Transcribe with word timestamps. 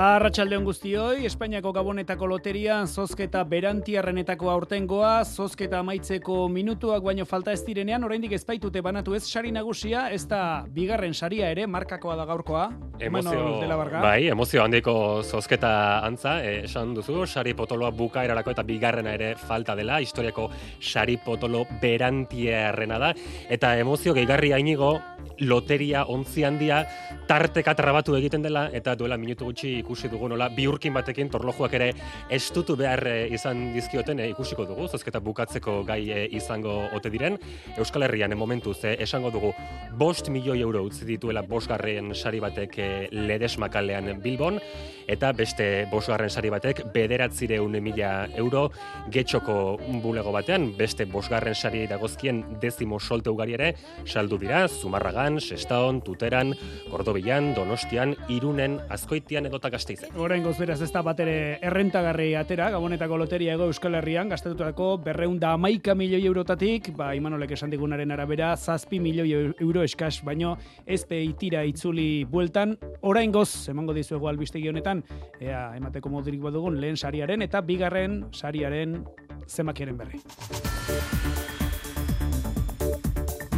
Arratxaldeon 0.00 0.64
guztioi, 0.64 1.26
Espainiako 1.28 1.74
Gabonetako 1.76 2.24
loterian 2.30 2.86
zozketa 2.88 3.42
berantiarrenetako 3.44 4.48
aurtengoa, 4.48 5.10
zozketa 5.28 5.82
amaitzeko 5.84 6.46
minutuak 6.48 7.04
baino 7.04 7.26
falta 7.28 7.52
ez 7.52 7.60
direnean, 7.66 8.06
oraindik 8.08 8.32
ez 8.32 8.40
baitute 8.48 8.80
banatu 8.80 9.12
ez 9.18 9.20
sari 9.28 9.52
nagusia, 9.52 10.06
ez 10.08 10.22
da 10.30 10.64
bigarren 10.72 11.12
saria 11.12 11.50
ere, 11.52 11.66
markakoa 11.68 12.16
da 12.16 12.24
gaurkoa. 12.24 12.70
Emozio, 13.00 13.34
Manuel 13.34 13.60
de 13.60 13.68
la 13.68 13.76
Varga. 13.76 14.00
bai, 14.00 14.28
emozio 14.32 14.64
handiko 14.64 14.94
zozketa 15.22 15.74
antza, 16.06 16.38
esan 16.48 16.94
duzu, 16.96 17.26
sari 17.26 17.52
potoloa 17.52 17.92
bukaerarako 17.92 18.56
eta 18.56 18.64
bigarrena 18.64 19.12
ere 19.20 19.34
falta 19.36 19.76
dela, 19.76 20.00
historiako 20.00 20.48
sari 20.80 21.18
potolo 21.20 21.66
berantiarrena 21.82 22.98
da, 22.98 23.14
eta 23.50 23.76
emozio 23.76 24.16
gehigarri 24.16 24.52
hainigo, 24.56 24.94
loteria 25.40 26.04
ontzi 26.08 26.44
handia 26.44 26.82
tarteka 27.28 27.74
trabatu 27.76 28.16
egiten 28.18 28.42
dela 28.44 28.66
eta 28.76 28.94
duela 28.98 29.16
minutu 29.20 29.48
gutxi 29.48 29.80
ikusi 29.90 30.06
dugu 30.06 30.28
nola 30.30 30.46
biurkin 30.54 30.94
batekin 30.94 31.26
torlojuak 31.34 31.72
ere 31.74 31.88
estutu 32.30 32.76
behar 32.78 33.02
eh, 33.10 33.32
izan 33.34 33.72
dizkioten 33.74 34.20
eh, 34.22 34.28
ikusiko 34.30 34.62
dugu. 34.68 34.86
Zozketa 34.86 35.18
bukatzeko 35.18 35.80
gai 35.88 36.04
eh, 36.14 36.28
izango 36.38 36.76
ote 36.94 37.10
diren. 37.10 37.38
Euskal 37.76 38.06
Herrian 38.06 38.30
eh, 38.30 38.96
esango 39.02 39.32
dugu 39.34 39.50
bost 39.98 40.28
milioi 40.30 40.60
euro 40.60 40.84
utzi 40.86 41.04
dituela 41.04 41.42
bosgarren 41.42 42.14
sari 42.14 42.38
batek 42.38 42.76
ledesmakalean 43.10 44.20
Bilbon 44.22 44.60
eta 45.10 45.32
beste 45.32 45.88
bosgarren 45.90 46.30
sari 46.30 46.50
batek 46.50 46.84
bederatzireun 46.94 47.72
mila 47.82 48.28
euro 48.36 48.70
getxoko 49.10 49.80
bulego 50.02 50.30
batean. 50.30 50.70
Beste 50.78 51.04
bosgarren 51.04 51.54
sari 51.54 51.86
dagozkien 51.90 52.44
dezimo 52.62 53.00
solte 53.00 53.30
ugari 53.30 53.58
ere 53.58 53.74
saldu 54.06 54.38
dira. 54.38 54.68
Zumarragan, 54.68 55.40
Sestaon, 55.40 56.00
Tuteran, 56.02 56.54
Kordobian, 56.90 57.54
Donostian, 57.54 58.14
Irunen, 58.28 58.78
Azkoitian 58.88 59.46
edota 59.50 59.70
Gasteizen. 59.80 60.12
Orain 60.20 60.44
beraz 60.44 60.80
ez 60.84 60.90
da 60.92 61.00
bat 61.02 61.20
ere 61.24 61.58
errentagarri 61.64 62.34
atera, 62.36 62.68
Gabonetako 62.74 63.16
loteria 63.22 63.54
ego 63.56 63.68
Euskal 63.70 63.96
Herrian, 63.96 64.28
gaztetutako 64.28 64.98
berreun 65.04 65.38
da 65.40 65.54
amaika 65.56 65.94
milioi 65.94 66.26
eurotatik, 66.26 66.90
ba, 66.96 67.14
Imanolek 67.16 67.54
esan 67.56 67.72
digunaren 67.72 68.12
arabera, 68.12 68.52
zazpi 68.56 69.00
milioi 69.00 69.32
euro 69.32 69.82
eskas, 69.82 70.20
baino 70.24 70.56
ez 70.86 71.04
itira 71.08 71.64
itzuli 71.64 72.24
bueltan, 72.24 72.76
orain 73.00 73.32
goz, 73.32 73.68
emango 73.72 73.96
dizuegu 73.96 74.28
albistegi 74.28 74.68
honetan, 74.68 75.02
ea, 75.40 75.70
emateko 75.76 76.12
modurik 76.12 76.42
badugun, 76.42 76.80
lehen 76.80 76.96
sariaren 76.96 77.42
eta 77.42 77.62
bigarren 77.62 78.26
sariaren 78.32 79.00
zemakiaren 79.48 79.96
berri. 79.96 80.20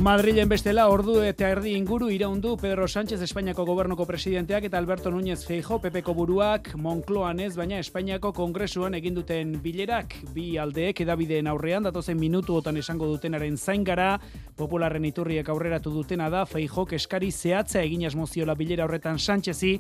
Madrilen 0.03 0.49
bestela 0.51 0.89
ordu 0.91 1.21
eta 1.23 1.47
erdi 1.55 1.77
inguru 1.79 2.09
iraundu 2.11 2.57
Pedro 2.59 2.89
Sánchez 2.91 3.21
Espainiako 3.23 3.63
gobernuko 3.69 4.03
presidenteak 4.03 4.65
eta 4.67 4.81
Alberto 4.81 5.13
Núñez 5.15 5.45
Feijo 5.47 5.79
PPko 5.79 6.17
buruak 6.19 6.73
Moncloan 6.75 7.39
ez, 7.39 7.53
baina 7.55 7.79
Espainiako 7.79 8.33
kongresuan 8.35 8.99
egin 8.99 9.15
duten 9.15 9.55
bilerak. 9.63 10.17
Bi 10.35 10.57
aldeek 10.59 11.05
edabideen 11.07 11.47
aurrean 11.47 11.87
datozen 11.87 12.19
minutuotan 12.19 12.83
esango 12.83 13.07
dutenaren 13.13 13.55
zain 13.57 13.87
gara 13.87 14.17
popularren 14.59 15.07
iturriek 15.07 15.55
aurreratu 15.55 15.95
dutena 15.95 16.27
da 16.35 16.43
Feijok 16.51 16.99
eskari 16.99 17.31
zehatza 17.31 17.87
egin 17.87 18.03
asmoziola 18.11 18.59
bilera 18.59 18.91
horretan 18.91 19.23
Sánchezi. 19.23 19.77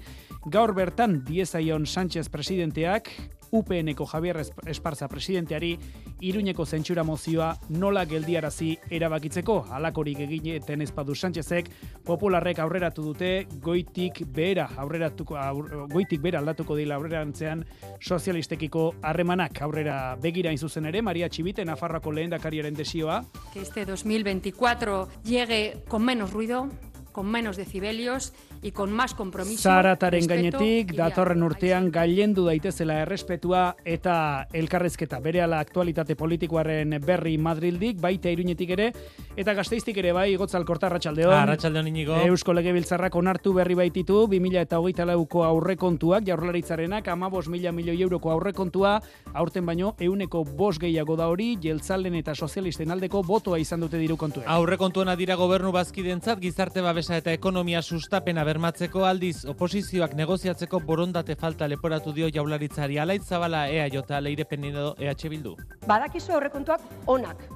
Gaur 0.47 0.70
bertan 0.78 1.25
diezaion 1.27 1.83
Sánchez 1.83 2.28
presidenteak 2.31 3.11
UPNeko 3.53 4.06
Javier 4.06 4.41
Esparza 4.67 5.08
presidenteari 5.08 5.78
Iruñeko 6.25 6.64
zentsura 6.64 7.05
mozioa 7.05 7.50
nola 7.69 8.06
geldiarazi 8.09 8.72
erabakitzeko. 8.91 9.59
Halakorik 9.70 10.22
egiten 10.25 10.83
ezpadu 10.83 11.14
Sánchezek 11.14 11.69
popularrek 12.06 12.62
aurreratu 12.64 13.05
dute 13.11 13.32
goitik 13.60 14.22
behera 14.32 14.71
aurreratuko 14.81 15.37
aur, 15.37 15.69
goitik 15.93 16.22
behera 16.22 16.41
aldatuko 16.41 16.76
dira 16.78 16.97
aurrerantzean 16.97 17.66
sozialistekiko 18.00 18.87
harremanak. 19.03 19.60
Aurrera 19.62 20.16
begira 20.16 20.50
in 20.53 20.87
ere 20.87 21.03
Maria 21.03 21.28
Txibite 21.28 21.65
Nafarroako 21.65 22.12
lehendakariaren 22.12 22.75
desioa. 22.75 23.25
Que 23.53 23.60
este 23.60 23.84
2024 23.84 25.09
llegue 25.25 25.84
con 25.88 26.05
menos 26.05 26.32
ruido 26.32 26.69
con 27.12 27.31
menos 27.31 27.56
decibelios 27.56 28.32
y 28.62 28.71
con 28.71 28.93
más 28.93 29.15
compromiso. 29.15 29.62
Zarataren 29.62 30.27
gainetik, 30.27 30.95
datorren 30.95 31.43
urtean 31.43 31.91
gailendu 31.91 32.45
daitezela 32.47 33.00
errespetua 33.03 33.75
eta 33.84 34.47
elkarrezketa. 34.55 35.19
Berehala 35.21 35.59
aktualitate 35.61 36.15
politikoaren 36.17 36.95
berri 37.05 37.34
Madrildik, 37.43 37.99
baita 38.00 38.31
iruñetik 38.31 38.71
ere, 38.77 38.93
eta 39.37 39.55
gazteiztik 39.59 39.99
ere 39.99 40.12
bai, 40.15 40.28
gotzal 40.39 40.65
korta 40.65 40.87
Arratxaldeon. 40.87 41.34
Arratxaldeon 41.34 41.89
inigo. 41.91 42.21
Eusko 42.28 42.55
Legebiltzarrak 42.55 43.17
onartu 43.19 43.53
berri 43.56 43.75
baititu, 43.75 44.28
2000 44.31 44.62
eta 44.62 44.79
hogeita 44.79 45.09
lauko 45.11 45.43
aurrekontuak, 45.44 46.23
jaurlaritzarenak, 46.29 47.09
amabos 47.09 47.49
mila 47.49 47.73
milioi 47.73 47.99
euroko 48.03 48.31
aurrekontua, 48.31 48.94
aurten 49.34 49.67
baino, 49.67 49.97
euneko 49.99 50.44
bos 50.44 50.79
gehiago 50.79 51.17
da 51.19 51.27
hori, 51.33 51.56
jeltzalen 51.62 52.15
eta 52.15 52.37
sozialisten 52.37 52.94
aldeko 52.94 53.25
botoa 53.27 53.59
izan 53.59 53.83
dute 53.83 53.99
diru 53.99 54.17
kontuek. 54.17 54.47
Aurrekontuena 54.47 55.17
dira 55.19 55.34
gobernu 55.41 55.73
bazkidentzat, 55.75 56.39
gizarte 56.39 56.81
babesa 56.81 57.19
eta 57.19 57.34
ekonomia 57.34 57.83
sustapena 57.83 58.44
bermatzeko 58.52 59.06
aldiz 59.08 59.46
oposizioak 59.48 60.12
negoziatzeko 60.18 60.80
borondate 60.88 61.36
falta 61.40 61.68
leporatu 61.70 62.12
dio 62.16 62.28
jaularitzari 62.36 62.98
alaitz 63.00 63.24
zabala 63.24 63.62
EAJ 63.72 64.18
leirepen 64.20 64.66
edo 64.70 64.88
EH 64.98 65.28
Bildu. 65.32 65.54
Badakizu 65.88 66.34
aurrekontuak 66.36 66.84
onak 67.14 67.46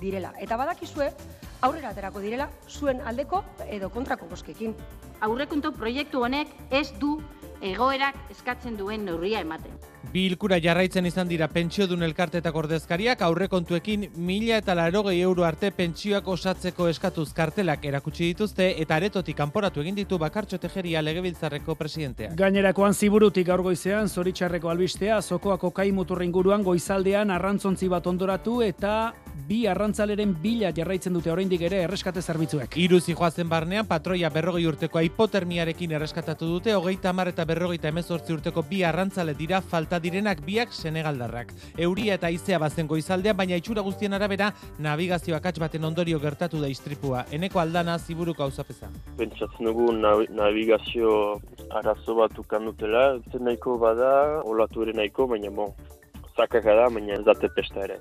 direla 0.00 0.32
eta 0.44 0.58
badakizue 0.60 1.08
aurrera 1.62 1.92
aterako 1.94 2.20
direla 2.24 2.48
zuen 2.68 3.00
aldeko 3.00 3.44
edo 3.68 3.88
kontrako 3.94 4.28
boskekin. 4.34 4.74
Aurrekontu 5.20 5.72
proiektu 5.78 6.24
honek 6.26 6.52
ez 6.70 6.90
du 7.00 7.14
egoerak 7.62 8.18
eskatzen 8.34 8.76
duen 8.76 9.06
neurria 9.08 9.40
ematen. 9.46 9.78
Bilkura 10.10 10.58
jarraitzen 10.60 11.06
izan 11.06 11.28
dira 11.30 11.46
pentsiodun 11.48 12.02
elkartetak 12.02 12.56
ordezkariak 12.58 13.22
aurrekontuekin 13.22 14.08
mila 14.16 14.58
eta 14.58 14.74
larogei 14.74 15.20
euro 15.22 15.46
arte 15.46 15.70
pentsioak 15.70 16.26
osatzeko 16.28 16.88
eskatuz 16.90 17.28
kartelak 17.32 17.84
erakutsi 17.86 18.26
dituzte 18.32 18.66
eta 18.82 18.98
aretotik 18.98 19.38
kanporatu 19.38 19.80
egin 19.80 19.94
ditu 19.94 20.18
bakartxo 20.18 20.58
tejeria 20.58 21.00
legebiltzarreko 21.06 21.76
presidenteak. 21.78 22.34
Gainerakoan 22.36 22.94
ziburutik 22.94 23.46
gaur 23.46 23.62
goizean, 23.62 24.08
zoritxarreko 24.08 24.68
albistea, 24.68 25.20
zokoako 25.22 25.70
kai 25.70 25.90
muturringuruan 25.92 26.66
goizaldean 26.66 27.30
arrantzontzi 27.30 27.88
bat 27.88 28.06
ondoratu 28.06 28.60
eta 28.66 29.14
bi 29.48 29.66
arrantzaleren 29.66 30.34
bila 30.42 30.70
jarraitzen 30.76 31.14
dute 31.14 31.30
oraindik 31.32 31.62
ere 31.62 31.82
erreskate 31.86 32.22
zerbitzuek. 32.22 32.76
Hiru 32.76 33.00
zijoazen 33.00 33.48
barnean 33.48 33.86
patroia 33.86 34.30
berrogei 34.30 34.66
urteko 34.66 35.00
hipotermiarekin 35.00 35.96
erreskatatu 35.96 36.46
dute, 36.46 36.74
hogeita 36.74 37.10
hamar 37.10 37.32
eta 37.32 37.46
berrogeita 37.48 37.88
hemezortzi 37.88 38.36
urteko 38.36 38.62
bi 38.68 38.82
arrantzale 38.84 39.34
dira 39.38 39.60
falta 39.60 39.91
direnak 40.00 40.40
biak 40.46 40.72
senegaldarrak. 40.72 41.52
Euria 41.78 42.14
eta 42.14 42.30
izea 42.30 42.58
bazen 42.58 42.86
goizaldean, 42.86 43.36
baina 43.36 43.56
itxura 43.56 43.80
guztien 43.82 44.12
arabera 44.12 44.52
navigazio 44.78 45.36
akats 45.36 45.58
baten 45.58 45.84
ondorio 45.84 46.18
gertatu 46.20 46.60
da 46.60 46.68
istripua. 46.68 47.24
Eneko 47.32 47.58
aldana 47.60 47.98
ziburuko 47.98 48.42
auzapeza. 48.42 48.88
Pentsatzen 49.18 49.66
dugu 49.66 49.92
navi- 49.92 50.28
navigazio 50.30 51.40
arazo 51.70 52.14
bat 52.14 52.38
ukan 52.38 52.64
dutela, 52.64 53.18
zen 53.32 53.44
nahiko 53.44 53.78
bada, 53.78 54.42
olatu 54.44 54.82
ere 54.82 54.92
nahiko, 54.92 55.26
baina 55.26 55.50
bon, 55.50 55.72
zakaka 56.36 56.74
da, 56.74 56.88
baina 56.88 57.14
ez 57.14 57.24
date 57.24 57.48
pesta 57.54 57.84
ere. 57.84 57.98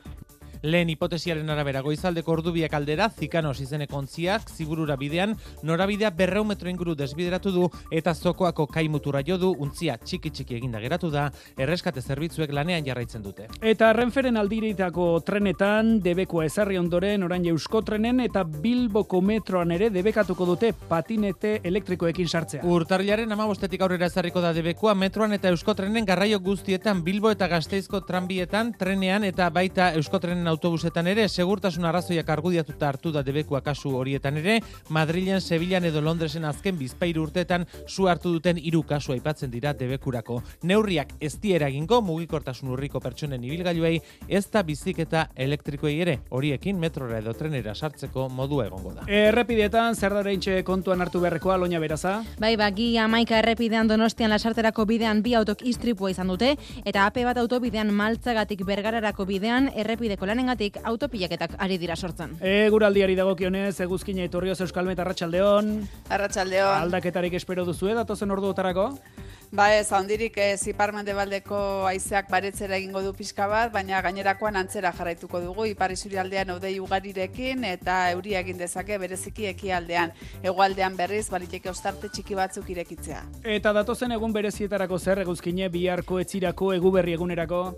Lehen 0.62 0.92
hipotesiaren 0.94 1.50
arabera 1.50 1.82
goizaldeko 1.82 2.36
ordubiak 2.36 2.74
aldera, 2.78 3.08
zikanos 3.10 3.56
izeneko 3.64 3.98
ontziak, 3.98 4.44
ziburura 4.54 4.94
bidean, 4.94 5.34
norabidea 5.66 6.12
berreu 6.14 6.44
metro 6.46 6.70
inguru 6.70 6.94
desbideratu 6.94 7.50
du, 7.56 7.64
eta 7.90 8.14
zokoako 8.14 8.68
kaimutura 8.70 9.24
jo 9.26 9.40
du, 9.42 9.50
untzia 9.58 9.96
txiki 9.98 10.30
txiki 10.30 10.60
eginda 10.60 10.80
geratu 10.84 11.10
da, 11.10 11.32
erreskate 11.58 12.02
zerbitzuek 12.02 12.54
lanean 12.54 12.86
jarraitzen 12.86 13.24
dute. 13.26 13.48
Eta 13.62 13.90
renferen 13.98 14.38
aldiritako 14.38 15.08
trenetan, 15.26 15.96
debekoa 16.06 16.46
ezarri 16.46 16.78
ondoren, 16.78 17.26
orain 17.26 17.50
eusko 17.50 17.82
trenen 17.82 18.22
eta 18.28 18.46
Bilboko 18.46 19.24
metroan 19.26 19.74
ere 19.74 19.90
debekatuko 19.90 20.46
dute 20.52 20.72
patinete 20.92 21.56
elektrikoekin 21.66 22.30
sartzea. 22.30 22.62
Urtarrilaren 22.70 23.34
amabostetik 23.34 23.82
aurrera 23.82 24.12
ezarriko 24.14 24.46
da 24.46 24.54
debekoa 24.54 24.94
metroan 24.94 25.34
eta 25.34 25.50
euskotrenen 25.50 26.06
garraio 26.06 26.38
guztietan 26.40 27.02
Bilbo 27.02 27.34
eta 27.34 27.50
Gasteizko 27.50 28.06
tranbietan, 28.06 28.76
trenean 28.78 29.26
eta 29.26 29.50
baita 29.50 29.90
euskotrenen 29.98 30.51
autobusetan 30.52 31.08
ere, 31.08 31.28
segurtasun 31.30 31.86
arrazoiak 31.88 32.30
argudiatuta 32.30 32.90
hartu 32.90 33.12
da 33.12 33.24
debekua 33.24 33.62
kasu 33.66 33.96
horietan 33.98 34.38
ere, 34.42 34.60
Madrilen, 34.90 35.42
Sevillan 35.42 35.86
edo 35.90 36.02
Londresen 36.02 36.46
azken 36.46 36.78
bizpairu 36.78 37.24
urtetan 37.26 37.66
su 37.88 38.08
hartu 38.12 38.34
duten 38.36 38.60
hiru 38.62 38.84
kasu 38.88 39.16
aipatzen 39.16 39.52
dira 39.52 39.74
debekurako. 39.78 40.42
Neurriak 40.68 41.16
ez 41.20 41.34
diera 41.42 41.70
egingo 41.72 42.02
mugikortasun 42.06 42.72
urriko 42.76 43.00
pertsonen 43.02 43.44
ibilgailuei 43.44 43.98
ez 44.28 44.46
da 44.52 44.64
biziketa 44.68 45.28
elektrikoei 45.36 45.98
ere, 46.04 46.18
horiekin 46.30 46.80
metrora 46.80 47.20
edo 47.20 47.34
trenera 47.38 47.76
sartzeko 47.76 48.28
modu 48.30 48.62
egongo 48.64 48.94
da. 48.96 49.08
Errepidetan 49.08 49.96
zer 49.96 50.14
da 50.14 50.24
kontuan 50.64 51.02
hartu 51.02 51.20
beharrekoa 51.22 51.58
loina 51.58 51.80
beraza? 51.80 52.22
Bai, 52.40 52.56
ba, 52.58 52.70
gi 52.76 52.98
amaika 52.98 53.40
errepidean 53.40 53.88
donostian 53.88 54.32
lasarterako 54.32 54.86
bidean 54.86 55.22
bi 55.24 55.36
autok 55.36 55.64
istripua 55.68 56.12
izan 56.12 56.28
dute, 56.32 56.56
eta 56.86 57.06
AP 57.06 57.22
bat 57.28 57.38
autobidean 57.42 57.92
maltzagatik 57.96 58.64
bergararako 58.68 59.26
bidean 59.26 59.70
errepideko 59.76 60.26
lanengatik 60.42 60.78
autopilaketak 60.84 61.54
ari 61.62 61.78
dira 61.78 61.96
sortzen. 61.96 62.34
E, 62.42 62.70
guraldiari 62.74 63.16
dagokionez, 63.16 63.80
eguzkine 63.86 64.26
etorrioz 64.26 64.60
Euskalmet 64.66 65.00
Arratsaldeon. 65.00 65.74
Arratsaldeon. 66.10 66.82
Aldaketarik 66.82 67.34
espero 67.38 67.66
duzu 67.66 67.94
datozen 67.94 68.32
ordu 68.32 68.50
otarako? 68.50 68.90
Ba 69.52 69.66
ez, 69.76 69.90
handirik 69.92 70.38
ez 70.40 70.62
iparmende 70.72 71.12
baldeko 71.12 71.58
aizeak 71.84 72.30
baretzera 72.32 72.78
egingo 72.78 73.02
du 73.04 73.10
pixka 73.12 73.50
bat, 73.52 73.74
baina 73.74 73.98
gainerakoan 74.00 74.56
antzera 74.56 74.94
jarraituko 74.96 75.42
dugu, 75.44 75.66
ipar 75.68 75.92
aldean 75.92 76.52
odei 76.52 76.80
ugarirekin 76.80 77.66
eta 77.66 78.12
euria 78.12 78.40
egin 78.40 78.58
dezake 78.58 78.98
bereziki 78.98 79.48
ekialdean. 79.48 80.14
Egoaldean 80.42 80.96
berriz, 80.96 81.30
bariteke 81.30 81.70
ostarte 81.70 82.08
txiki 82.08 82.34
batzuk 82.34 82.70
irekitzea. 82.70 83.26
Eta 83.44 83.74
datozen 83.74 84.14
egun 84.14 84.32
berezietarako 84.32 84.98
zer 84.98 85.20
eguzkine 85.20 85.68
biharko 85.68 86.22
etzirako 86.22 86.72
eguberri 86.74 87.12
egunerako? 87.20 87.76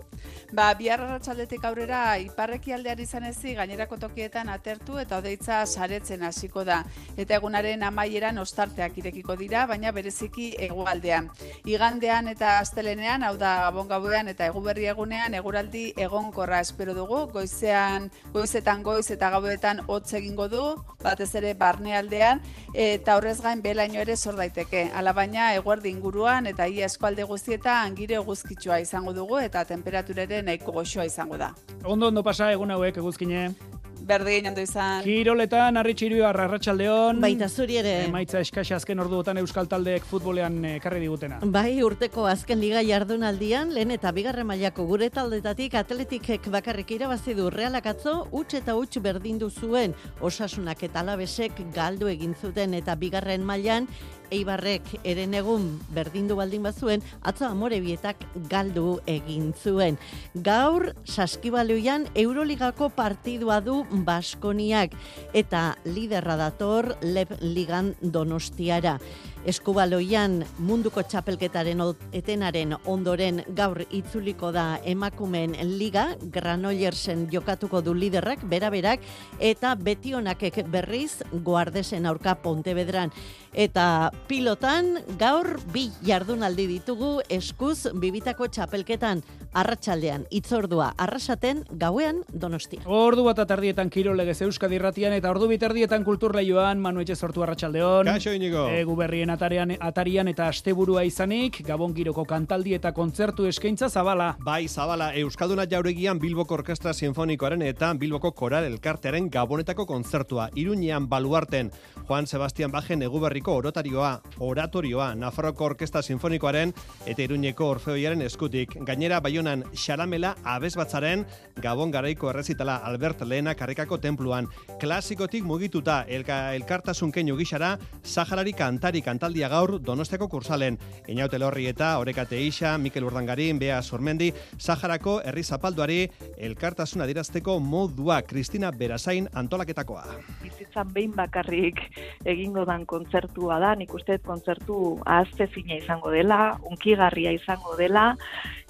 Ba, 0.52 0.72
bihar 0.78 1.00
arratsaldetik 1.00 1.64
aurrera 1.64 2.18
iparreki 2.18 2.72
aldean 2.72 3.00
izan 3.00 3.24
ezi 3.24 3.56
gainerako 3.58 3.98
tokietan 3.98 4.48
atertu 4.48 4.96
eta 5.02 5.18
odeitza 5.18 5.66
saretzen 5.66 6.22
hasiko 6.22 6.62
da. 6.62 6.84
Eta 7.16 7.34
egunaren 7.34 7.82
amaieran 7.82 8.38
ostarteak 8.38 9.02
irekiko 9.02 9.34
dira, 9.34 9.66
baina 9.66 9.90
bereziki 9.90 10.52
egoaldean 10.70 11.32
igandean 11.64 12.28
eta 12.28 12.58
astelenean, 12.60 13.22
hau 13.24 13.36
da 13.40 13.70
gabon 13.72 14.28
eta 14.28 14.46
eguberri 14.46 14.86
egunean 14.86 15.34
eguraldi 15.34 15.92
egonkorra 15.96 16.60
espero 16.60 16.94
dugu, 16.94 17.24
goizean, 17.32 18.10
goizetan 18.32 18.82
goiz 18.82 19.10
eta 19.10 19.30
gaudetan 19.30 19.80
hotz 19.86 20.12
egingo 20.14 20.48
du, 20.48 20.62
batez 21.02 21.34
ere 21.34 21.54
barnealdean, 21.54 22.42
eta 22.74 23.16
horrez 23.16 23.40
gain 23.40 23.62
belaino 23.62 24.00
ere 24.00 24.16
sor 24.16 24.36
daiteke. 24.36 24.90
Alabaina 24.94 25.54
eguerdi 25.54 25.88
inguruan 25.90 26.46
eta 26.46 26.68
ia 26.68 26.86
eskualde 26.86 27.24
guztietan 27.24 27.94
gire 27.96 28.20
eguzkitsua 28.20 28.80
izango 28.80 29.12
dugu 29.12 29.38
eta 29.38 29.64
temperaturere 29.64 30.42
nahiko 30.42 30.72
goxoa 30.72 31.06
izango 31.06 31.38
da. 31.38 31.54
Ondo 31.84 32.08
ondo 32.08 32.22
pasa 32.22 32.52
egun 32.52 32.70
hauek 32.70 33.00
eguzkine. 33.00 33.73
Berdin 34.04 34.50
ondo 34.50 34.60
izan. 34.60 35.00
Kiroletan, 35.04 35.78
arritxiru 35.80 36.18
arratsaldeon. 36.28 37.22
Baita 37.24 37.48
zuri 37.48 37.78
ere. 37.80 37.94
Emaitza 38.04 38.42
eskaxa 38.44 38.76
azken 38.76 39.00
orduotan 39.00 39.40
Euskal 39.40 39.68
Taldeek 39.70 40.04
futbolean 40.08 40.58
ekarri 40.74 41.00
digutena. 41.00 41.38
Bai, 41.54 41.80
urteko 41.86 42.26
azken 42.28 42.60
liga 42.60 42.82
jardunaldian, 42.84 43.72
lehen 43.72 43.94
eta 43.96 44.12
bigarren 44.12 44.46
mailako 44.50 44.84
gure 44.90 45.08
taldetatik 45.14 45.78
atletikek 45.80 46.50
bakarrik 46.52 46.92
irabazi 46.98 47.32
du 47.38 47.48
realak 47.54 47.88
atzo, 47.94 48.18
utx 48.30 48.60
eta 48.60 48.76
utx 48.76 49.00
berdindu 49.04 49.48
zuen, 49.48 49.96
osasunak 50.20 50.84
eta 50.84 51.00
alabesek 51.00 51.64
galdu 51.72 52.12
egin 52.12 52.36
zuten 52.36 52.76
eta 52.76 52.98
bigarren 53.00 53.44
mailan 53.44 53.88
Eibarrek 54.34 54.88
eren 55.06 55.34
egun 55.38 55.68
berdindu 55.94 56.36
baldin 56.38 56.64
bazuen, 56.66 57.04
atzo 57.22 57.46
amore 57.46 57.78
bietak 57.84 58.24
galdu 58.50 58.98
egin 59.10 59.52
zuen. 59.54 59.98
Gaur, 60.34 60.90
saskibaloian 61.04 62.08
Euroligako 62.14 62.90
partidua 62.96 63.60
du 63.64 63.82
Baskoniak 64.06 64.96
eta 65.32 65.76
liderra 65.86 66.36
dator 66.40 66.94
Lep 67.02 67.36
Ligan 67.40 67.94
Donostiara. 68.02 68.98
Eskubaloian 69.44 70.38
munduko 70.64 71.02
txapelketaren 71.04 71.82
etenaren 72.16 72.72
ondoren 72.88 73.42
gaur 73.52 73.82
itzuliko 73.92 74.48
da 74.56 74.78
emakumen 74.88 75.52
liga, 75.76 76.06
Granollersen 76.32 77.26
jokatuko 77.32 77.82
du 77.84 77.92
liderrak, 77.92 78.40
beraberak, 78.48 79.04
eta 79.38 79.74
betionakek 79.76 80.62
berriz 80.72 81.20
guardesen 81.44 82.08
aurka 82.08 82.38
Pontebedran. 82.40 83.12
Eta 83.54 84.10
pilotan 84.26 84.96
gaur 85.18 85.60
bi 85.70 85.86
jardunaldi 86.02 86.66
ditugu 86.66 87.20
eskuz 87.30 87.86
bibitako 87.94 88.48
txapelketan 88.50 89.22
arratsaldean 89.54 90.24
itzordua 90.34 90.88
arrasaten 90.98 91.60
gauean 91.78 92.24
donostia. 92.32 92.82
Ordu 92.90 93.22
bat 93.28 93.38
atardietan 93.38 93.92
kirolegez 93.94 94.40
Euskadi 94.42 94.74
irratian 94.80 95.14
eta 95.14 95.30
ordu 95.30 95.46
biterdietan 95.52 96.02
kulturleioan 96.02 96.80
Manu 96.82 97.04
Etxe 97.04 97.14
sortu 97.14 97.44
arratsaldeon. 97.46 98.10
Kaixo 98.10 98.34
inigo. 98.34 98.66
Egu 98.74 98.96
berrien 98.98 99.30
atarian, 99.30 99.76
atarian 99.78 100.28
eta 100.32 100.48
asteburua 100.50 101.04
izanik, 101.06 101.60
Gabon 101.64 101.94
giroko 101.94 102.24
kantaldi 102.26 102.74
eta 102.74 102.90
kontzertu 102.92 103.46
eskaintza 103.46 103.88
zabala. 103.88 104.32
Bai, 104.42 104.66
zabala, 104.66 105.12
Euskalduna 105.22 105.68
jauregian 105.70 106.18
Bilboko 106.18 106.58
Orkestra 106.58 106.92
Sinfonikoaren 106.92 107.62
eta 107.62 107.92
Bilboko 107.94 108.32
Koral 108.34 108.66
Elkartearen 108.66 109.30
Gabonetako 109.30 109.86
kontzertua. 109.86 110.50
Iruñean 110.58 111.08
baluarten, 111.08 111.70
Juan 112.08 112.26
Sebastian 112.26 112.72
Bajen 112.74 113.02
eguberriko 113.44 113.56
orotarioa, 113.56 114.22
oratorioa, 114.40 115.14
Nafarroko 115.14 115.64
Orkestra 115.64 116.02
Sinfonikoaren 116.02 116.72
eta 117.06 117.22
Iruñeko 117.22 117.66
Orfeoiaren 117.68 118.22
eskutik. 118.22 118.76
Gainera, 118.86 119.20
baionan, 119.20 119.64
xaramela 119.74 120.34
abezbatzaren 120.44 121.24
Gabon 121.60 121.90
garaiko 121.90 122.30
errezitala 122.30 122.76
Albert 122.84 123.22
Lehena 123.22 123.54
karrikako 123.54 123.98
templuan. 123.98 124.48
Klasikotik 124.80 125.44
mugituta, 125.44 126.04
elka, 126.08 126.54
elkartasun 126.54 127.12
keinu 127.12 127.36
gixara, 127.36 127.78
Saharari 128.02 128.52
kantari 128.52 129.02
kantaldia 129.02 129.48
gaur 129.48 129.78
Donostiako 129.80 130.28
kursalen. 130.28 130.78
Inaute 131.08 131.38
lorri 131.38 131.66
eta 131.66 131.98
Orekate 131.98 132.40
Isa, 132.40 132.78
Mikel 132.78 133.04
Urdangarin, 133.04 133.58
Bea 133.58 133.82
Sormendi, 133.82 134.32
Saharako 134.58 135.20
herri 135.24 135.42
zapalduari 135.44 136.08
elkartasuna 136.38 137.06
dirazteko 137.06 137.58
modua 137.60 138.22
Kristina 138.22 138.70
Berasain 138.72 139.28
antolaketakoa. 139.34 140.04
Bizitzan 140.42 140.92
behin 140.94 141.12
bakarrik 141.12 141.80
egingo 142.24 142.64
dan 142.64 142.86
kontzertua 143.34 143.58
da, 143.58 143.74
nik 143.74 143.92
uste 143.94 144.18
kontzertu 144.22 145.00
ahazte 145.04 145.46
fina 145.46 145.76
izango 145.76 146.10
dela, 146.10 146.56
unkigarria 146.70 147.32
izango 147.32 147.76
dela, 147.76 148.16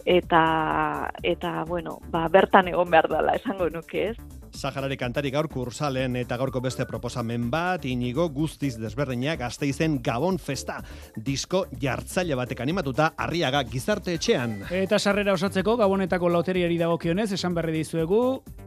eta, 0.05 1.11
eta 1.23 1.65
bueno, 1.69 2.01
ba, 2.11 2.29
bertan 2.29 2.69
egon 2.69 2.91
behar 2.91 3.09
dela, 3.09 3.35
esango 3.35 3.69
nuke 3.71 4.11
ez. 4.11 4.17
Saharari 4.55 4.95
kantari 4.97 5.33
gaur 5.35 5.49
kursalen 5.51 6.15
eta 6.21 6.37
gaurko 6.39 6.61
beste 6.63 6.87
proposamen 6.87 7.49
bat, 7.51 7.85
inigo 7.91 8.29
guztiz 8.31 8.77
desberdinak 8.79 9.43
izen 9.67 9.99
Gabon 10.03 10.39
Festa, 10.39 10.77
disko 11.17 11.65
jartzaile 11.81 12.37
batek 12.39 12.61
animatuta 12.63 13.13
arriaga 13.19 13.65
gizarte 13.65 14.15
etxean. 14.15 14.61
Eta 14.71 14.99
sarrera 14.99 15.35
osatzeko 15.35 15.77
Gabonetako 15.77 16.29
loteriari 16.29 16.79
dagokionez, 16.79 17.33
esan 17.33 17.55
berri 17.55 17.73
dizuegu, 17.81 18.21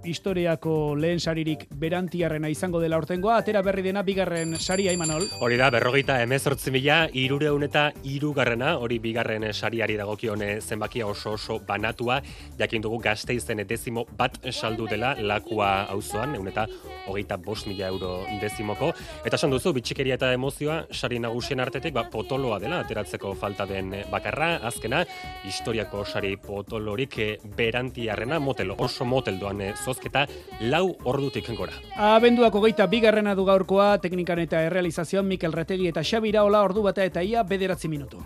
historiako 0.03 0.95
lehen 0.99 1.19
saririk 1.19 1.67
berantiarrena 1.71 2.49
izango 2.51 2.81
dela 2.83 2.99
ortengoa, 2.99 3.37
atera 3.37 3.63
berri 3.63 3.85
dena 3.87 4.03
bigarren 4.03 4.57
saria 4.59 4.91
imanol. 4.91 5.23
Hori 5.39 5.57
da, 5.57 5.71
berrogeita 5.71 6.19
emezortzi 6.25 6.73
mila, 6.75 7.05
irureun 7.13 7.63
eta 7.63 7.87
irugarrena, 8.03 8.75
hori 8.77 8.99
bigarren 8.99 9.47
sariari 9.53 9.95
dagokione 9.95 10.59
zenbakia 10.59 11.07
oso 11.07 11.37
oso 11.37 11.61
banatua, 11.67 12.19
jakin 12.59 12.83
dugu 12.83 12.99
gazte 12.99 13.37
izen 13.37 13.63
dezimo 13.67 14.05
bat 14.17 14.39
saldu 14.51 14.87
dela 14.91 15.15
lakua 15.21 15.76
auzoan, 15.91 16.35
egun 16.35 16.49
eta 16.51 16.67
hogeita 17.07 17.37
bost 17.37 17.67
mila 17.67 17.87
euro 17.87 18.11
dezimoko. 18.41 18.91
Eta 19.25 19.37
esan 19.39 19.53
duzu, 19.53 19.73
bitxikeria 19.77 20.17
eta 20.17 20.31
emozioa, 20.35 20.83
sari 20.91 21.19
nagusien 21.23 21.59
artetik, 21.63 21.93
ba, 21.95 22.07
potoloa 22.11 22.59
dela, 22.59 22.81
ateratzeko 22.83 23.33
falta 23.35 23.65
den 23.69 23.93
bakarra, 24.11 24.57
azkena, 24.67 25.03
historiako 25.47 26.03
sari 26.05 26.35
potolorik 26.41 27.19
eh, 27.23 27.29
berantiarrena 27.57 28.39
motel, 28.39 28.73
oso 28.77 29.05
motel 29.05 29.39
doan 29.39 29.61
eh, 29.61 29.73
zozketa, 29.77 30.27
lau 30.67 30.85
ordutik 31.05 31.47
gora. 31.57 31.73
Abenduak 31.95 32.55
hogeita 32.55 32.87
bigarrena 32.91 33.35
du 33.35 33.45
gaurkoa, 33.47 33.97
teknikan 34.03 34.39
eta 34.43 34.61
errealizazioan 34.67 35.27
Mikel 35.27 35.55
Retegi 35.55 35.87
eta 35.87 36.03
Xabira 36.03 36.43
Ola 36.43 36.63
ordu 36.65 36.83
bata 36.83 37.05
eta 37.07 37.23
ia 37.23 37.43
bederatzi 37.43 37.87
minutu. 37.87 38.23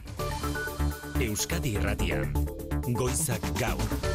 Euskadi 1.21 1.75
Irratian, 1.77 2.33
Goizak 2.97 3.45
Gaur. 3.59 4.10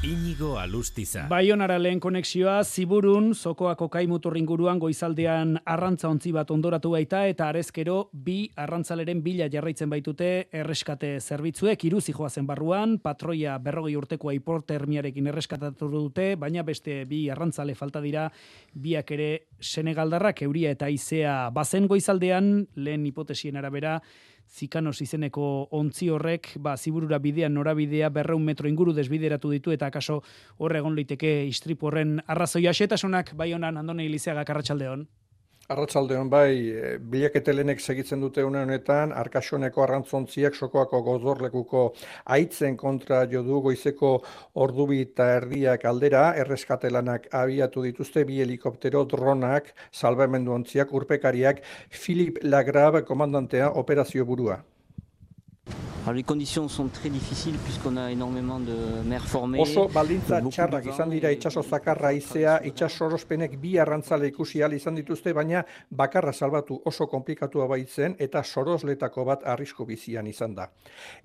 Inigo 0.00 0.54
Alustiza. 0.56 1.26
Baionara 1.28 1.74
lehen 1.76 1.98
konexioa, 2.00 2.62
ziburun, 2.64 3.34
zokoako 3.34 3.90
kaimuturringuruan 3.92 4.78
goizaldean 4.80 5.58
arrantza 5.68 6.08
ontzi 6.08 6.32
bat 6.32 6.48
ondoratu 6.54 6.94
baita, 6.94 7.26
eta 7.28 7.50
arezkero 7.52 7.98
bi 8.12 8.46
arrantzaleren 8.56 9.20
bila 9.20 9.50
jarraitzen 9.52 9.92
baitute 9.92 10.30
erreskate 10.62 11.10
zerbitzuek, 11.20 11.84
iruzi 11.84 12.14
joazen 12.16 12.48
barruan, 12.48 12.96
patroia 13.04 13.58
berrogei 13.60 13.92
urteko 14.00 14.32
aiportermiarekin 14.32 15.28
erreskatatu 15.34 15.90
dute, 15.92 16.30
baina 16.40 16.64
beste 16.64 17.02
bi 17.04 17.26
arrantzale 17.28 17.76
falta 17.76 18.00
dira, 18.00 18.24
biak 18.72 19.12
ere 19.18 19.30
senegaldarrak 19.60 20.40
euria 20.48 20.72
eta 20.72 20.88
izea 20.88 21.50
bazen 21.52 21.84
goizaldean, 21.92 22.54
lehen 22.80 23.04
hipotesien 23.04 23.60
arabera, 23.60 23.98
zikanos 24.50 25.00
izeneko 25.00 25.68
ontzi 25.70 26.08
horrek, 26.10 26.52
ba, 26.58 26.76
ziburura 26.76 27.18
bidean 27.22 27.54
norabidea 27.54 28.10
berreun 28.10 28.44
metro 28.44 28.68
inguru 28.68 28.92
desbideratu 28.92 29.50
ditu, 29.50 29.72
eta 29.72 29.86
akaso 29.86 30.20
horregon 30.58 30.96
liteke 30.98 31.44
istripu 31.46 31.90
horren 31.90 32.18
arrazoia. 32.26 32.74
Xetasunak, 32.74 33.34
bai 33.38 33.52
honan, 33.54 33.78
andone 33.78 34.04
ilizeaga 34.04 34.44
karratxaldeon. 34.44 35.06
Arratsaldeon 35.70 36.30
bai, 36.30 36.54
e, 36.74 36.86
bilaketelenek 37.12 37.78
segitzen 37.80 38.22
dute 38.24 38.42
une 38.42 38.58
honetan, 38.64 39.12
Arkaxoneko 39.20 39.84
arrantzontziak 39.84 40.56
sokoako 40.58 41.00
gozorlekuko 41.06 41.82
aitzen 42.36 42.78
kontra 42.80 43.20
jo 43.34 43.44
du 43.46 43.60
goizeko 43.66 44.10
ordubi 44.64 44.98
eta 45.04 45.28
erdiak 45.36 45.86
aldera, 45.92 46.24
erreskatelanak 46.42 47.30
abiatu 47.42 47.86
dituzte 47.86 48.26
bi 48.26 48.40
helikoptero 48.42 49.04
dronak, 49.14 49.70
salbamendu 50.02 50.58
ontziak, 50.58 50.90
urpekariak, 51.02 51.62
Filip 52.02 52.42
Lagrab 52.42 53.04
komandantea 53.06 53.70
operazio 53.84 54.26
burua. 54.26 54.58
Alors 56.02 56.14
les 56.14 56.22
conditions 56.22 56.66
sont 56.66 56.88
très 56.88 57.10
difficiles 57.10 57.56
puisqu'on 57.62 57.98
a 57.98 58.10
énormément 58.10 58.58
de 58.58 58.74
mer 59.04 59.22
formée. 59.26 59.60
Oso 59.60 59.86
baldintza 59.92 60.38
txarrak 60.40 60.86
izan 60.88 61.12
dira 61.12 61.28
itsaso 61.34 61.60
zakarra 61.62 62.14
izea, 62.16 62.54
itsasorospenek 62.64 63.58
bi 63.60 63.74
arrantzale 63.78 64.30
ikusi 64.32 64.62
al 64.64 64.72
izan 64.72 64.96
dituzte, 64.96 65.34
baina 65.36 65.60
bakarra 65.90 66.32
salbatu 66.32 66.80
oso 66.88 67.06
konplikatua 67.06 67.68
baitzen 67.68 68.16
eta 68.18 68.42
sorosletako 68.42 69.26
bat 69.28 69.44
arrisku 69.44 69.84
bizian 69.84 70.26
izan 70.26 70.56
da. 70.56 70.70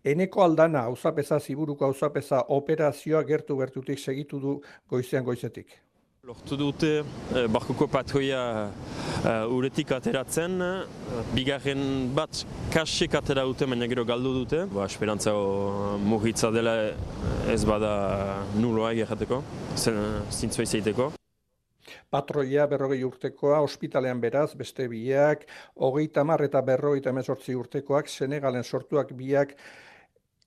Eneko 0.03 0.43
aldana 0.43 0.83
auzapeza 0.91 1.39
ziburuko 1.39 1.87
auzapeza 1.87 2.43
operazioa 2.59 3.23
gertu 3.23 3.55
gertutik 3.63 3.99
segitu 3.99 4.39
du 4.43 4.59
goizean 4.91 5.23
goizetik. 5.23 5.71
Lortu 6.25 6.57
dute 6.57 6.87
eh, 7.37 7.43
barkuko 7.53 7.85
patroia 7.85 8.39
uh, 8.65 9.43
uretik 9.53 9.91
ateratzen, 9.93 10.55
uh, 10.57 11.19
bigarren 11.35 11.83
bat 12.17 12.39
kasik 12.73 13.13
atera 13.19 13.43
dute, 13.45 13.67
baina 13.69 13.85
gero 13.91 14.07
galdu 14.09 14.31
dute. 14.39 14.63
Ba, 14.71 14.87
esperantza 14.89 15.35
mugitza 16.01 16.49
dela 16.49 16.73
ez 17.53 17.59
bada 17.69 17.93
nuloa 18.57 18.89
egerrateko, 18.95 19.43
zintzua 19.77 20.65
izaiteko. 20.65 21.11
Patroia 22.09 22.65
berrogei 22.73 23.03
urtekoa, 23.05 23.61
ospitalean 23.61 24.17
beraz, 24.23 24.55
beste 24.57 24.89
biak, 24.89 25.45
hogeita 25.77 26.25
mar 26.25 26.41
eta 26.41 26.65
berrogeita 26.65 27.13
emezortzi 27.13 27.53
urtekoak, 27.53 28.09
Senegalen 28.09 28.65
sortuak 28.65 29.13
biak, 29.13 29.53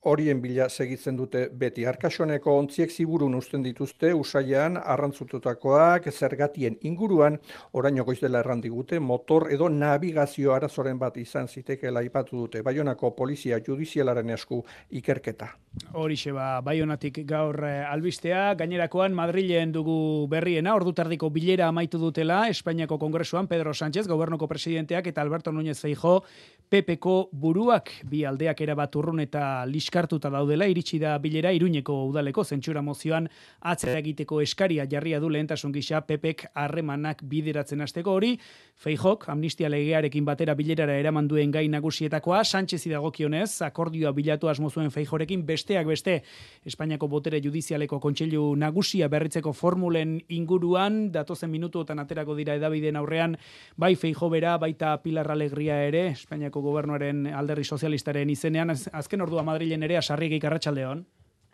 horien 0.03 0.41
bila 0.41 0.69
segitzen 0.69 1.17
dute 1.17 1.49
beti. 1.61 1.85
Arkasoneko 1.87 2.55
ontziek 2.59 2.91
ziburun 2.91 3.35
usten 3.35 3.63
dituzte, 3.63 4.13
usaian, 4.15 4.79
arrantzututakoak, 4.79 6.11
zergatien 6.13 6.79
inguruan, 6.83 7.39
oraino 7.73 8.05
goizdela 8.05 8.43
errandigute, 8.45 9.01
motor 9.01 9.49
edo 9.53 9.69
navigazio 9.69 10.55
arazoren 10.55 10.99
bat 10.99 11.17
izan 11.17 11.49
zitekela 11.49 12.03
ipatu 12.03 12.45
dute, 12.45 12.63
Baionako 12.63 13.15
polizia 13.17 13.59
judizialaren 13.67 14.31
esku 14.31 14.63
ikerketa. 14.91 15.53
Horixe 15.93 16.33
ba, 16.33 16.61
Baionatik 16.65 17.21
gaur 17.29 17.57
eh, 17.65 17.85
albistea, 17.87 18.55
gainerakoan 18.59 19.15
Madrilen 19.17 19.73
dugu 19.73 20.27
berriena, 20.31 20.75
ordutardiko 20.77 21.31
bilera 21.33 21.69
amaitu 21.69 21.99
dutela, 22.01 22.43
Espainiako 22.49 22.99
Kongresuan, 22.99 23.47
Pedro 23.49 23.73
Sánchez, 23.75 24.07
gobernoko 24.09 24.49
presidenteak, 24.49 25.07
eta 25.07 25.23
Alberto 25.23 25.53
Núñez 25.53 25.79
Feijo, 25.81 26.23
PPko 26.69 27.31
buruak, 27.33 27.93
bi 28.05 28.25
aldeak 28.29 28.61
erabat 28.61 28.97
urrun 29.01 29.23
eta 29.25 29.65
liskartuta 29.67 30.29
daudela, 30.31 30.67
iritsi 30.69 30.99
da 31.01 31.15
bilera 31.19 31.53
Iruñeko 31.57 31.95
udaleko 32.11 32.45
zentsura 32.45 32.83
mozioan 32.85 33.29
atzera 33.61 33.99
egiteko 34.03 34.43
eskaria 34.45 34.85
jarria 34.91 35.21
du 35.21 35.31
lehentasun 35.33 35.73
gisa 35.73 36.03
PPek 36.05 36.51
harremanak 36.55 37.23
bideratzen 37.25 37.81
hasteko. 37.81 38.13
Hori, 38.19 38.35
Feijok 38.79 39.29
amnistia 39.33 39.71
legearekin 39.73 40.27
batera 40.29 40.55
bilerara 40.55 40.99
eraman 41.01 41.29
duen 41.29 41.51
gai 41.51 41.67
nagusietakoa, 41.73 42.45
Sánchez 42.45 42.85
idagokionez, 42.87 43.63
akordioa 43.65 44.13
bilatu 44.13 44.53
asmo 44.53 44.69
zuen 44.69 44.93
Feijorekin 44.93 45.47
besteak 45.59 45.91
beste 45.91 46.23
Espainiako 46.69 47.09
botere 47.11 47.41
judizialeko 47.43 47.99
kontseilu 48.03 48.55
nagusia 48.59 49.09
berritzeko 49.09 49.53
formulen 49.53 50.19
inguruan, 50.29 51.09
datozen 51.13 51.51
minutuotan 51.51 51.99
aterako 52.03 52.37
dira 52.39 52.55
edabideen 52.59 52.99
aurrean, 53.01 53.37
bai 53.77 53.95
Feijo 53.97 54.29
bera, 54.31 54.57
baita 54.59 54.97
Pilar 55.03 55.31
Alegria 55.33 55.81
ere, 55.89 56.09
Espainiako 56.15 56.63
gobernuaren 56.63 57.27
alderri 57.33 57.65
sozialistaren 57.65 58.31
izenean, 58.31 58.75
azken 58.93 59.25
ordua 59.25 59.47
Madrilen 59.47 59.83
ere 59.83 59.99
asarrigik 59.99 60.45
arratsaldeon. 60.45 61.07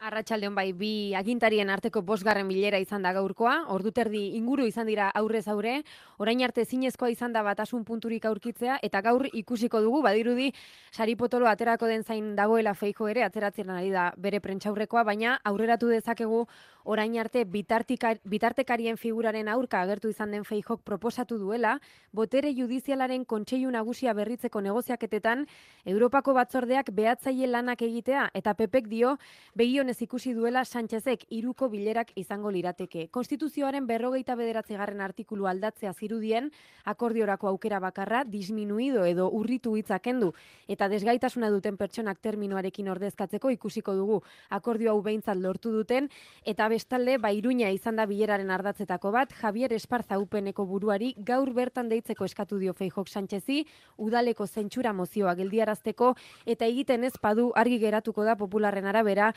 Arratxaldeon 0.05 0.53
bai, 0.53 0.67
bi 0.77 1.15
agintarien 1.17 1.71
arteko 1.73 2.03
bosgarren 2.05 2.49
bilera 2.51 2.77
izan 2.83 3.07
da 3.07 3.15
gaurkoa, 3.17 3.55
orduterdi 3.73 4.21
inguru 4.37 4.67
izan 4.69 4.85
dira 4.91 5.07
aurrez 5.17 5.47
aurre, 5.49 5.79
orain 6.21 6.43
arte 6.45 6.67
zinezkoa 6.67 7.09
izan 7.09 7.33
da 7.33 7.41
batasun 7.47 7.87
punturik 7.89 8.27
aurkitzea, 8.29 8.77
eta 8.85 9.01
gaur 9.07 9.25
ikusiko 9.33 9.81
dugu, 9.81 10.03
badirudi, 10.05 10.51
sari 10.93 11.17
potolo 11.17 11.49
aterako 11.49 11.89
den 11.89 12.05
zain 12.05 12.35
dagoela 12.37 12.75
feiko 12.77 13.09
ere, 13.09 13.25
ateratzen 13.25 13.71
ari 13.73 13.95
da 13.95 14.11
bere 14.21 14.43
prentxaurrekoa, 14.45 15.07
baina 15.09 15.39
aurreratu 15.43 15.89
dezakegu 15.89 16.43
orain 16.85 17.17
arte 17.17 17.47
bitartekarien 17.49 19.01
figuraren 19.01 19.49
aurka 19.49 19.81
agertu 19.81 20.13
izan 20.13 20.37
den 20.37 20.45
feijok 20.45 20.85
proposatu 20.85 21.39
duela, 21.41 21.79
botere 22.13 22.53
judizialaren 22.53 23.25
kontseilu 23.25 23.73
nagusia 23.73 24.13
berritzeko 24.13 24.61
negoziaketetan, 24.61 25.47
Europako 25.89 26.37
batzordeak 26.37 26.93
behatzaile 26.93 27.49
lanak 27.57 27.81
egitea, 27.89 28.29
eta 28.37 28.53
pepek 28.61 28.93
dio, 28.93 29.17
begionez 29.57 29.94
ikusi 30.03 30.33
duela 30.35 30.65
Sánchezek 30.65 31.27
iruko 31.31 31.69
bilerak 31.69 32.11
izango 32.17 32.51
lirateke. 32.51 33.09
Konstituzioaren 33.13 33.87
berrogeita 33.87 34.35
bederatze 34.35 34.77
garren 34.77 35.01
artikulu 35.01 35.47
aldatzea 35.47 35.93
zirudien, 35.93 36.51
akordiorako 36.85 37.49
aukera 37.49 37.81
bakarra, 37.81 38.25
disminuido 38.25 39.05
edo 39.05 39.29
urritu 39.31 39.77
hitzakendu, 39.77 40.33
eta 40.69 40.89
desgaitasuna 40.89 41.51
duten 41.51 41.77
pertsonak 41.77 42.21
terminoarekin 42.25 42.89
ordezkatzeko 42.89 43.51
ikusiko 43.51 43.95
dugu 43.95 44.23
akordio 44.51 44.93
hau 44.93 45.03
behintzat 45.03 45.37
lortu 45.37 45.73
duten, 45.73 46.09
eta 46.45 46.69
bestalde, 46.69 47.19
bairuña 47.19 47.71
izan 47.75 47.97
da 47.97 48.07
bileraren 48.07 48.51
ardatzetako 48.51 49.13
bat, 49.13 49.33
Javier 49.33 49.73
Esparza 49.73 50.19
upeneko 50.19 50.67
buruari 50.67 51.15
gaur 51.19 51.53
bertan 51.53 51.89
deitzeko 51.89 52.25
eskatu 52.25 52.59
dio 52.59 52.73
Feijok 52.73 53.09
Sánchezi, 53.09 53.65
udaleko 53.99 54.47
zentsura 54.47 54.93
mozioa 54.93 55.35
geldiarazteko, 55.35 56.15
eta 56.47 56.67
egiten 56.67 57.05
ez 57.05 57.15
padu 57.21 57.51
argi 57.55 57.79
geratuko 57.79 58.25
da 58.25 58.37
popularren 58.37 58.87
arabera, 58.87 59.33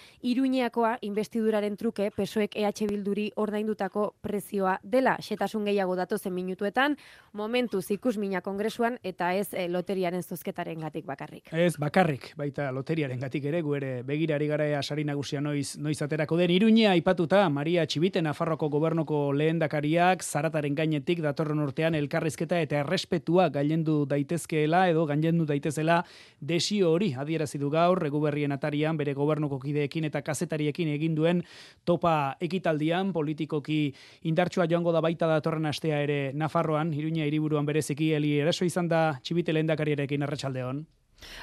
iruñeakoa 0.47 0.97
investiduraren 1.01 1.75
truke 1.75 2.07
pesoek 2.15 2.55
EH 2.55 2.87
Bilduri 2.87 3.31
ordaindutako 3.35 4.15
prezioa 4.21 4.77
dela. 4.83 5.17
Xetasun 5.19 5.65
gehiago 5.67 5.95
datozen 5.99 6.33
minutuetan, 6.33 6.95
momentu 7.33 7.81
zikus 7.81 8.17
mina 8.17 8.39
kongresuan, 8.41 8.97
eta 9.03 9.33
ez 9.35 9.49
e, 9.53 9.67
loteriaren 9.67 10.23
zozketaren 10.23 10.79
gatik 10.79 11.05
bakarrik. 11.05 11.51
Ez 11.51 11.75
bakarrik, 11.77 12.31
baita 12.37 12.69
loteriaren 12.71 13.19
gatik 13.19 13.45
ere, 13.51 13.61
gu 13.61 13.75
ere 13.75 13.91
begirari 14.07 14.47
gara 14.47 14.67
asari 14.79 15.03
nagusia 15.03 15.41
noiz, 15.41 15.75
noiz 15.77 15.99
aterako 16.01 16.37
den. 16.37 16.51
Iruñea 16.51 16.95
ipatu 16.95 17.17
aipatuta 17.17 17.49
Maria 17.49 17.85
Txibite 17.85 18.21
Nafarroko 18.21 18.69
gobernuko 18.69 19.33
lehendakariak 19.33 20.23
zarataren 20.23 20.75
gainetik 20.75 21.19
datorren 21.21 21.59
urtean 21.59 21.95
elkarrizketa 21.95 22.61
eta 22.61 22.79
errespetua 22.85 23.49
gailendu 23.49 24.05
daitezkeela 24.05 24.87
edo 24.89 25.05
gailendu 25.05 25.45
daitezela 25.45 26.03
desio 26.39 26.91
hori 26.93 27.13
adierazi 27.17 27.57
du 27.57 27.69
gaur 27.69 27.99
reguberrien 27.99 28.51
atarian 28.51 28.97
bere 28.97 29.13
gobernuko 29.13 29.59
kideekin 29.59 30.05
eta 30.05 30.21
kazetariekin 30.27 30.91
egin 30.97 31.15
duen 31.15 31.41
topa 31.87 32.35
ekitaldian 32.43 33.13
politikoki 33.15 33.79
indartsua 34.27 34.67
joango 34.67 34.91
da 34.91 35.01
baita 35.01 35.31
datorren 35.31 35.71
astea 35.71 36.03
ere 36.03 36.19
Nafarroan 36.35 36.93
Iruña 36.93 37.25
hiriburuan 37.25 37.65
bereziki. 37.65 38.11
Eli 38.19 38.37
eraso 38.43 38.67
izan 38.67 38.91
da 38.91 39.07
Txibite 39.23 39.55
lehendakariarekin 39.55 40.27
arratsaldeon 40.27 40.85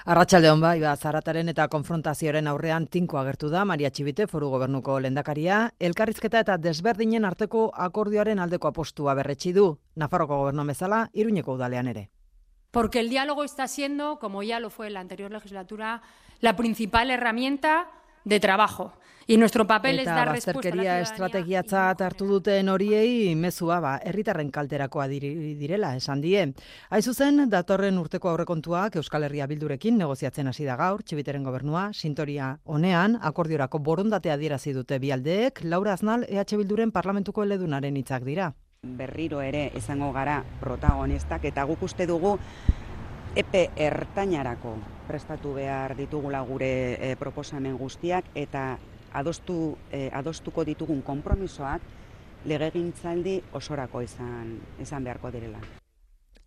Arratxaldeon 0.06 0.60
bai, 0.62 0.76
ba, 0.82 0.94
zarataren 0.96 1.50
eta 1.50 1.66
konfrontazioaren 1.72 2.48
aurrean 2.50 2.86
tinko 2.86 3.18
agertu 3.20 3.50
da 3.50 3.64
Maria 3.68 3.90
Txibite 3.90 4.26
foru 4.30 4.50
gobernuko 4.52 4.98
lendakaria, 5.02 5.58
elkarrizketa 5.88 6.42
eta 6.44 6.56
desberdinen 6.66 7.24
arteko 7.24 7.66
akordioaren 7.86 8.42
aldeko 8.44 8.70
apostua 8.70 9.16
berretsi 9.18 9.54
du, 9.56 9.66
Nafarroko 9.96 10.38
gobernu 10.42 10.66
bezala, 10.70 11.08
iruñeko 11.12 11.56
udalean 11.58 11.88
ere. 11.94 12.08
Porque 12.70 13.00
el 13.00 13.08
diálogo 13.08 13.44
está 13.44 13.68
siendo, 13.68 14.18
como 14.18 14.42
ya 14.42 14.60
lo 14.60 14.70
fue 14.70 14.88
en 14.88 14.94
la 14.94 15.00
anterior 15.00 15.30
legislatura, 15.30 16.02
la 16.40 16.56
principal 16.56 17.10
herramienta 17.10 17.88
de 18.24 18.40
trabajo. 18.40 18.92
Y 19.26 19.38
nuestro 19.38 19.66
papel 19.66 20.00
es 20.00 20.04
dar 20.04 20.30
respuesta 20.30 20.68
a 20.68 20.76
la 20.76 21.00
estrategiatza 21.00 21.90
hartu 21.90 22.26
duten 22.26 22.68
horiei 22.68 23.34
mezua 23.34 23.80
ba 23.80 23.96
herritarren 24.04 24.50
kalterakoa 24.50 25.06
direla 25.08 25.94
esan 25.96 26.20
die. 26.20 26.52
Aizu 26.90 27.14
zen 27.14 27.48
datorren 27.48 27.96
urteko 27.98 28.28
aurrekontuak 28.28 28.96
Euskal 29.00 29.24
Herria 29.24 29.46
bildurekin 29.46 29.96
negoziatzen 29.96 30.46
hasi 30.48 30.68
da 30.68 30.76
gaur 30.76 31.02
Txibiteren 31.02 31.44
gobernua 31.44 31.92
sintoria 31.94 32.58
honean 32.64 33.16
akordiorako 33.22 33.78
borondatea 33.78 34.34
adierazi 34.34 34.74
dute 34.74 34.98
bialdeek 34.98 35.64
Laura 35.64 35.94
Aznal 35.94 36.26
EH 36.28 36.58
Bilduren 36.58 36.92
parlamentuko 36.92 37.44
eledunaren 37.44 37.96
hitzak 37.96 38.24
dira. 38.24 38.52
Berriro 38.84 39.40
ere 39.40 39.70
izango 39.74 40.12
gara 40.12 40.42
protagonistak 40.60 41.46
eta 41.48 41.64
guk 41.64 41.82
uste 41.82 42.04
dugu 42.06 42.38
epe 43.34 43.68
ertainarako 43.76 44.76
prestatu 45.08 45.54
behar 45.58 45.96
ditugula 45.98 46.40
gure 46.46 46.72
e, 47.02 47.16
proposamen 47.18 47.76
guztiak 47.78 48.28
eta 48.34 48.78
adostu, 49.14 49.76
eh, 49.90 50.10
adostuko 50.12 50.64
ditugun 50.64 51.02
konpromisoak 51.02 51.82
legegintzaldi 52.44 53.40
osorako 53.52 54.02
izan, 54.02 54.58
izan 54.82 55.04
beharko 55.04 55.30
direla. 55.34 55.62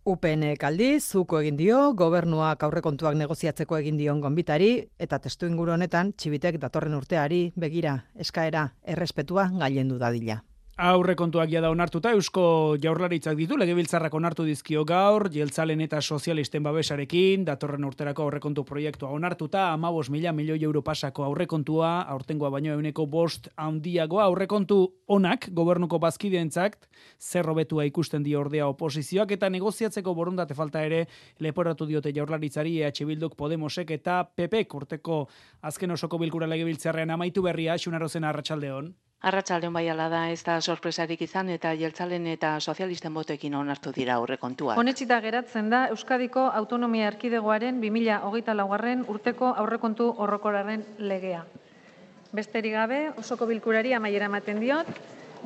UPN 0.08 0.54
kaldi, 0.56 1.00
zuko 1.00 1.40
egin 1.42 1.56
dio, 1.58 1.92
gobernuak 1.92 2.62
aurrekontuak 2.64 3.16
negoziatzeko 3.20 3.76
egin 3.76 3.98
dion 4.00 4.22
gonbitari, 4.24 4.70
eta 4.98 5.18
testu 5.20 5.48
inguru 5.50 5.74
honetan, 5.74 6.14
txibitek 6.16 6.56
datorren 6.62 6.96
urteari, 6.96 7.50
begira, 7.56 7.98
eskaera, 8.16 8.70
errespetua 8.86 9.50
gailendu 9.58 9.98
dadila. 10.00 10.40
Aurrekontuak 10.78 11.50
jada 11.50 11.72
onartuta 11.72 12.12
Eusko 12.14 12.76
Jaurlaritzak 12.78 13.34
ditu 13.34 13.56
legebiltzarrak 13.58 14.12
onartu 14.14 14.44
dizkio 14.46 14.84
gaur 14.86 15.24
jeltzalen 15.34 15.80
eta 15.82 15.98
sozialisten 15.98 16.62
babesarekin 16.62 17.42
datorren 17.48 17.82
urterako 17.88 18.28
aurrekontu 18.28 18.62
proiektua 18.62 19.10
onartuta 19.10 19.64
15 19.74 20.12
mila 20.14 20.30
milioi 20.32 20.62
euro 20.62 20.82
pasako 20.86 21.24
aurrekontua 21.26 21.88
aurtengoa 22.14 22.50
baino 22.54 22.76
euneko 22.76 23.06
bost 23.06 23.48
handiagoa. 23.56 24.28
Aurrekontu 24.30 24.76
onak 25.08 25.48
gobernuko 25.50 25.98
bazkideentzak 25.98 26.78
zerrobetua 27.18 27.88
ikusten 27.90 28.22
dio 28.22 28.38
ordea 28.44 28.70
oposizioak 28.70 29.34
eta 29.34 29.50
negoziatzeko 29.50 30.14
borondate 30.14 30.54
falta 30.54 30.84
ere 30.86 31.08
leporatu 31.40 31.90
diote 31.90 32.14
Jaurlaritzari 32.14 32.76
EH 32.84 33.02
Bilduk 33.10 33.34
Podemosek 33.34 33.90
eta 33.98 34.22
PP 34.30 34.62
urteko 34.78 35.24
azken 35.60 35.98
osoko 35.98 36.22
bilkura 36.22 36.46
legebiltzarrean 36.46 37.10
amaitu 37.18 37.42
berria 37.42 37.74
Xunarozen 37.74 38.30
arratsaldeon 38.30 38.94
Arratsaldeon 39.18 39.74
bai 39.74 39.88
ala 39.90 40.04
da 40.12 40.18
ez 40.30 40.44
da 40.46 40.60
sorpresarik 40.62 41.22
izan 41.26 41.48
eta 41.50 41.72
jeltzalen 41.74 42.26
eta 42.30 42.52
sozialisten 42.60 43.14
botekin 43.14 43.54
onartu 43.58 43.90
dira 43.96 44.14
aurrekontuak. 44.14 44.78
Honetxita 44.78 45.18
geratzen 45.24 45.70
da 45.72 45.80
Euskadiko 45.94 46.44
Autonomia 46.60 47.08
Erkidegoaren 47.10 47.80
2024 47.82 48.54
laugarren 48.54 49.02
urteko 49.08 49.50
aurrekontu 49.64 50.12
horrokoraren 50.22 50.84
legea. 50.98 51.42
Besterik 52.30 52.76
gabe, 52.76 53.00
osoko 53.18 53.48
bilkurari 53.50 53.96
amaiera 53.96 54.28
ematen 54.30 54.60
diot, 54.62 54.86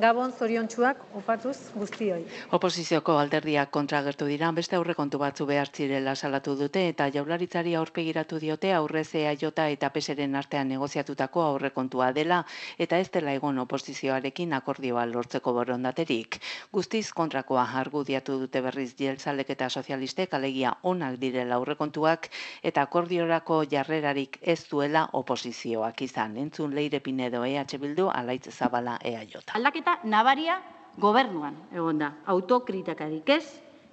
Gabon 0.01 0.31
zoriontsuak 0.33 0.97
opatuz 1.13 1.69
guztioi. 1.77 2.23
Oposizioko 2.57 3.13
alderdiak 3.21 3.69
kontra 3.69 3.99
gertu 4.01 4.25
dira, 4.25 4.49
beste 4.51 4.75
aurrekontu 4.75 5.19
batzu 5.21 5.45
behar 5.45 5.69
zirela 5.69 6.15
salatu 6.15 6.55
dute 6.57 6.81
eta 6.89 7.11
jaularitzari 7.13 7.75
aurpegiratu 7.77 8.39
diote 8.41 8.71
aurrezea 8.73 9.35
jota 9.39 9.67
eta 9.69 9.91
peseren 9.93 10.33
artean 10.35 10.67
negoziatutako 10.73 11.43
aurrekontua 11.43 12.11
dela 12.11 12.39
eta 12.79 12.97
ez 12.97 13.11
dela 13.11 13.35
egon 13.37 13.59
oposizioarekin 13.59 14.53
akordioa 14.53 15.05
lortzeko 15.05 15.53
borondaterik. 15.53 16.39
Guztiz 16.73 17.11
kontrakoa 17.13 17.67
argudiatu 17.83 18.39
dute 18.39 18.61
berriz 18.65 18.95
jeltzalek 18.97 19.53
eta 19.53 19.69
sozialistek 19.69 20.33
alegia 20.33 20.73
onak 20.81 21.19
direla 21.21 21.61
aurrekontuak 21.61 22.31
eta 22.63 22.87
akordiorako 22.89 23.61
jarrerarik 23.69 24.39
ez 24.41 24.65
duela 24.71 25.05
oposizioak 25.13 26.01
izan. 26.01 26.35
Entzun 26.37 26.73
leire 26.73 26.99
pinedo 26.99 27.45
EH 27.45 27.77
Bildu 27.77 28.09
alaitz 28.09 28.49
zabala 28.49 28.97
EA 29.03 29.23
jota 29.29 29.82
eta 29.83 29.99
nabaria 30.07 30.61
gobernuan 30.95 31.57
egon 31.75 31.99
da, 31.99 32.13
autokritakarik 32.31 33.27
ez, 33.35 33.43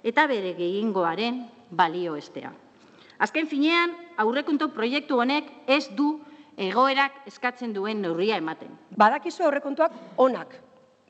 eta 0.07 0.23
bere 0.29 0.53
gehiengoaren 0.55 1.43
balio 1.69 2.15
estea. 2.15 2.53
Azken 3.21 3.49
finean, 3.51 3.91
aurrekontu 4.23 4.69
proiektu 4.73 5.19
honek 5.19 5.49
ez 5.67 5.89
du 5.97 6.13
egoerak 6.57 7.25
eskatzen 7.27 7.73
duen 7.75 7.99
neurria 8.01 8.39
ematen. 8.39 8.71
Badakizue 8.97 9.45
aurrekontuak 9.45 9.93
onak 10.23 10.55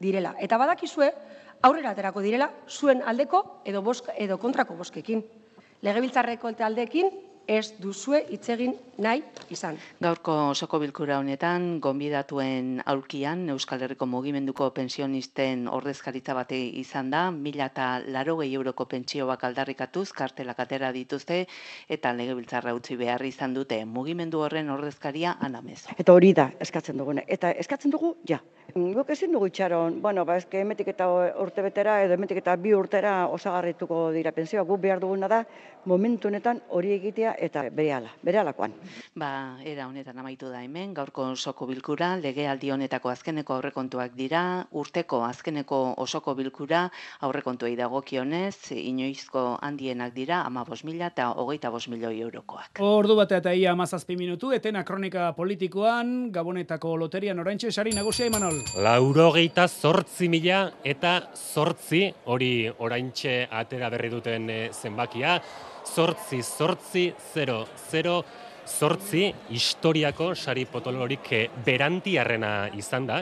direla, 0.01 0.33
eta 0.41 0.57
badakizue 0.57 1.11
aurrera 1.61 1.93
aterako 1.93 2.25
direla 2.25 2.49
zuen 2.67 3.03
aldeko 3.05 3.43
edo, 3.63 3.83
bosk, 3.85 4.09
edo 4.17 4.39
kontrako 4.41 4.79
boskekin. 4.81 5.21
Legebiltzarreko 5.85 6.49
eta 6.49 6.65
aldeekin 6.65 7.13
ez 7.51 7.73
duzue 7.83 8.21
itzegin 8.31 8.73
nahi 9.03 9.21
izan. 9.51 9.75
Gaurko 10.03 10.35
osoko 10.51 10.79
bilkura 10.79 11.17
honetan, 11.19 11.79
gonbidatuen 11.83 12.79
aulkian, 12.93 13.43
Euskal 13.51 13.83
Herriko 13.83 14.07
mugimenduko 14.07 14.69
pensionisten 14.77 15.67
ordezkaritza 15.67 16.35
bate 16.37 16.59
izan 16.83 17.11
da, 17.11 17.25
mila 17.31 17.67
eta 17.73 17.89
laro 18.15 18.37
gehi 18.39 18.55
euroko 18.59 18.87
pentsioak 18.93 19.43
aldarrikatuz, 19.49 20.07
kartelak 20.15 20.63
atera 20.63 20.93
dituzte, 20.95 21.41
eta 21.91 22.13
legebiltzarra 22.15 22.75
utzi 22.77 22.95
behar 22.95 23.25
izan 23.27 23.57
dute, 23.57 23.83
mugimendu 23.85 24.45
horren 24.45 24.71
ordezkaria 24.71 25.35
anamezo. 25.49 25.97
Eta 25.99 26.15
hori 26.15 26.31
da, 26.37 26.51
eskatzen 26.67 27.03
dugune. 27.03 27.25
Eta 27.27 27.51
eskatzen 27.65 27.91
dugu, 27.91 28.15
ja, 28.27 28.39
Guk 28.71 29.09
ezin 29.11 29.33
dugu 29.33 29.49
itxaron, 29.49 29.97
bueno, 30.01 30.23
ba, 30.23 30.37
ezke 30.39 30.61
emetik 30.63 30.87
eta 30.93 31.07
urte 31.43 31.63
betera, 31.65 31.97
edo 32.05 32.15
emetik 32.15 32.37
eta 32.39 32.53
bi 32.55 32.71
urtera 32.71 33.27
osagarrituko 33.27 34.11
dira 34.15 34.31
pensioa. 34.31 34.63
Guk 34.63 34.79
behar 34.79 35.01
duguna 35.03 35.27
da, 35.27 35.41
momentu 35.91 36.29
honetan 36.29 36.61
hori 36.69 36.93
egitea 36.95 37.33
eta 37.41 37.63
berehala, 37.73 38.11
berealakoan. 38.23 38.73
Ba, 39.17 39.57
era 39.65 39.87
honetan 39.89 40.19
amaitu 40.21 40.49
da 40.51 40.61
hemen, 40.61 40.93
gaurko 40.93 41.25
osoko 41.33 41.65
bilkura, 41.69 42.13
legealdi 42.21 42.69
honetako 42.71 43.09
azkeneko 43.09 43.57
aurrekontuak 43.57 44.13
dira, 44.15 44.43
urteko 44.77 45.23
azkeneko 45.25 45.81
osoko 46.03 46.35
bilkura 46.37 46.83
aurrekontuei 47.25 47.73
dagokionez, 47.79 48.71
inoizko 48.77 49.57
handienak 49.61 50.13
dira, 50.13 50.43
ama 50.45 50.65
mila 50.83 51.07
eta 51.07 51.31
hogeita 51.31 51.69
bos 51.71 51.87
milioi 51.87 52.19
eurokoak. 52.21 52.79
Ordu 52.79 53.15
bat 53.15 53.31
eta 53.31 53.53
ia 53.53 53.71
amazazpi 53.71 54.15
minutu, 54.15 54.51
etena 54.51 54.83
kronika 54.83 55.31
politikoan, 55.33 56.31
gabonetako 56.31 56.95
loterian 56.97 57.39
oraintxe, 57.39 57.67
esari 57.67 57.91
nagusia 57.97 58.29
imanol. 58.29 58.61
Laurogeita 58.77 59.67
zortzi 59.67 60.29
mila 60.29 60.71
eta 60.83 61.17
zortzi, 61.35 62.05
hori 62.25 62.69
oraintxe 62.77 63.47
atera 63.49 63.89
berri 63.89 64.09
duten 64.13 64.49
eh, 64.49 64.69
zenbakia, 64.71 65.39
zortzi, 65.85 66.41
zortzi, 66.41 67.13
zero, 67.33 67.65
zero, 67.89 68.23
zortzi, 68.67 69.31
historiako 69.49 70.33
sari 70.35 70.65
potolorik 70.65 71.31
eh, 71.33 71.47
berantiarrena 71.65 72.69
izan 72.77 73.07
da, 73.09 73.21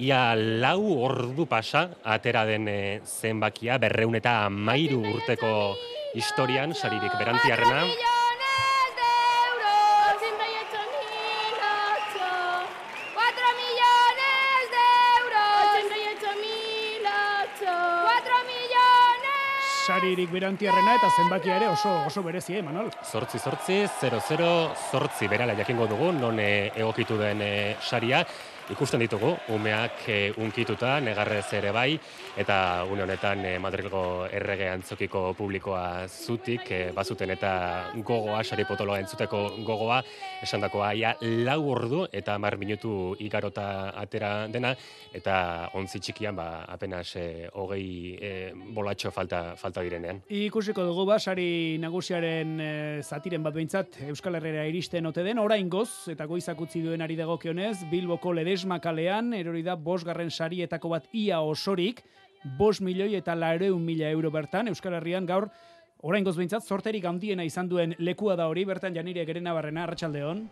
ia 0.00 0.34
lau 0.36 0.96
ordu 1.04 1.46
pasa 1.46 1.86
atera 2.04 2.46
den 2.48 2.68
eh, 2.68 3.00
zenbakia, 3.04 3.78
berreun 3.78 4.16
eta 4.20 4.48
mairu 4.48 5.02
urteko 5.14 5.52
historian 6.14 6.74
saririk 6.74 7.14
berantiarrena. 7.18 7.86
Saririk 20.00 20.30
berantiarrena 20.32 20.94
eta 20.96 21.08
zenbakia 21.12 21.56
ere 21.58 21.66
oso 21.68 21.90
oso 22.08 22.22
berezi, 22.24 22.54
eh, 22.56 22.62
Manol? 22.64 22.88
Zortzi, 23.04 23.38
zortzi, 23.38 23.82
0-0, 24.00 24.46
zortzi 24.90 25.28
berala 25.28 25.52
jakingo 25.58 25.86
dugu, 25.90 26.08
non 26.16 26.40
eh, 26.40 26.72
egokitu 26.74 27.18
den 27.20 27.42
eh, 27.44 27.76
saria, 27.84 28.22
ikusten 28.70 29.02
ditugu, 29.02 29.32
umeak 29.50 30.04
e, 30.06 30.16
unkituta, 30.38 30.98
negarrez 31.02 31.48
ere 31.58 31.72
bai, 31.74 31.98
eta 32.38 32.84
une 32.86 33.02
honetan 33.02 33.42
e, 33.44 33.56
Madrilgo 33.58 34.28
errege 34.30 34.68
antzokiko 34.70 35.32
publikoa 35.38 36.06
zutik, 36.06 36.70
e, 36.70 36.80
bazuten 36.94 37.34
eta 37.34 37.52
gogoa, 38.06 38.44
sari 38.44 38.64
potoloa 38.68 39.00
entzuteko 39.02 39.40
gogoa, 39.66 39.98
esan 40.44 40.62
dakoa, 40.62 40.92
ia 40.94 41.16
lau 41.20 41.58
ordu 41.72 42.04
eta 42.12 42.36
mar 42.38 42.56
minutu 42.60 43.16
igarota 43.18 43.90
atera 43.98 44.46
dena, 44.52 44.72
eta 45.12 45.70
ontzi 45.74 45.98
txikian, 46.06 46.38
ba, 46.38 46.62
apenas 46.70 47.16
e, 47.18 47.48
hogei 47.58 48.14
e, 48.14 48.32
bolatxo 48.70 49.10
falta, 49.10 49.56
falta 49.58 49.82
direnean. 49.82 50.22
Ikusiko 50.30 50.86
dugu 50.86 51.08
ba, 51.10 51.18
sari 51.18 51.76
nagusiaren 51.82 52.54
e, 52.62 52.70
zatiren 53.02 53.42
bat 53.42 53.58
behintzat, 53.58 54.00
Euskal 54.14 54.38
Herrera 54.38 54.68
iristen 54.70 55.10
ote 55.10 55.26
den, 55.26 55.42
orain 55.42 55.68
goz, 55.68 56.06
eta 56.14 56.30
goizak 56.30 56.60
utzi 56.62 56.84
duen 56.86 57.02
ari 57.02 57.18
dagokionez, 57.18 57.80
Bilboko 57.90 58.32
ledez 58.36 58.59
Ledesma 58.60 58.76
kalean, 58.84 59.32
erori 59.32 59.62
da 59.64 59.72
bosgarren 59.72 60.28
sarietako 60.28 60.90
bat 60.92 61.06
ia 61.16 61.38
osorik, 61.40 62.02
bos 62.58 62.82
milioi 62.84 63.14
eta 63.16 63.32
lareun 63.34 63.80
mila 63.80 64.10
euro 64.12 64.30
bertan, 64.30 64.68
Euskal 64.68 64.98
Herrian 64.98 65.24
gaur, 65.24 65.46
orain 66.04 66.24
gozbeintzat, 66.24 66.66
sorterik 66.68 67.06
handiena 67.08 67.42
izan 67.42 67.70
duen 67.70 67.94
lekua 67.98 68.36
da 68.36 68.50
hori, 68.52 68.66
bertan 68.68 68.92
janire 68.92 69.24
gerena 69.24 69.54
barrena, 69.56 69.86
Arratxaldeon. 69.86 70.44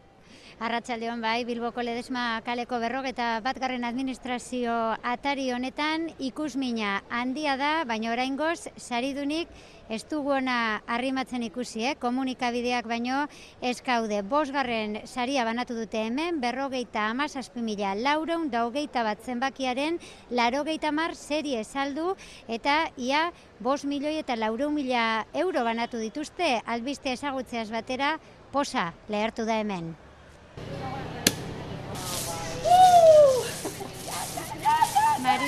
Arratsaldeon 0.59 1.21
bai, 1.23 1.45
Bilboko 1.47 1.85
Ledesma 1.87 2.41
kaleko 2.43 2.81
berrok 2.83 3.05
eta 3.07 3.27
batgarren 3.45 3.85
administrazio 3.87 4.73
atari 5.07 5.45
honetan 5.55 6.09
ikusmina 6.19 6.97
handia 7.15 7.53
da, 7.61 7.85
baina 7.87 8.11
oraingoz 8.11 8.67
saridunik 8.75 9.53
ez 9.89 10.01
dugu 10.11 10.33
ona 10.35 10.81
arrimatzen 10.91 11.45
ikusi, 11.47 11.85
eh? 11.87 11.93
komunikabideak 12.03 12.89
baino 12.91 13.21
ez 13.63 13.77
kaude. 13.87 14.19
Bosgarren 14.27 14.99
saria 15.07 15.45
banatu 15.47 15.79
dute 15.79 16.03
hemen, 16.09 16.43
berrogeita 16.43 17.07
amazazpi 17.13 17.63
mila 17.63 17.95
laureun, 17.95 18.51
da 18.51 18.65
hogeita 18.67 19.07
bat 19.07 19.23
zenbakiaren, 19.23 20.01
larogeita 20.35 20.91
mar 20.91 21.15
serie 21.15 21.63
saldu, 21.63 22.17
eta 22.49 22.81
ia 22.97 23.29
bos 23.61 23.85
milioi 23.85 24.19
eta 24.25 24.35
laureun 24.35 24.75
mila 24.75 25.07
euro 25.39 25.63
banatu 25.63 26.03
dituzte, 26.03 26.57
albiste 26.67 27.15
ezagutzeaz 27.15 27.71
batera, 27.71 28.17
posa 28.51 28.91
lehertu 29.07 29.47
da 29.47 29.63
hemen. 29.63 29.95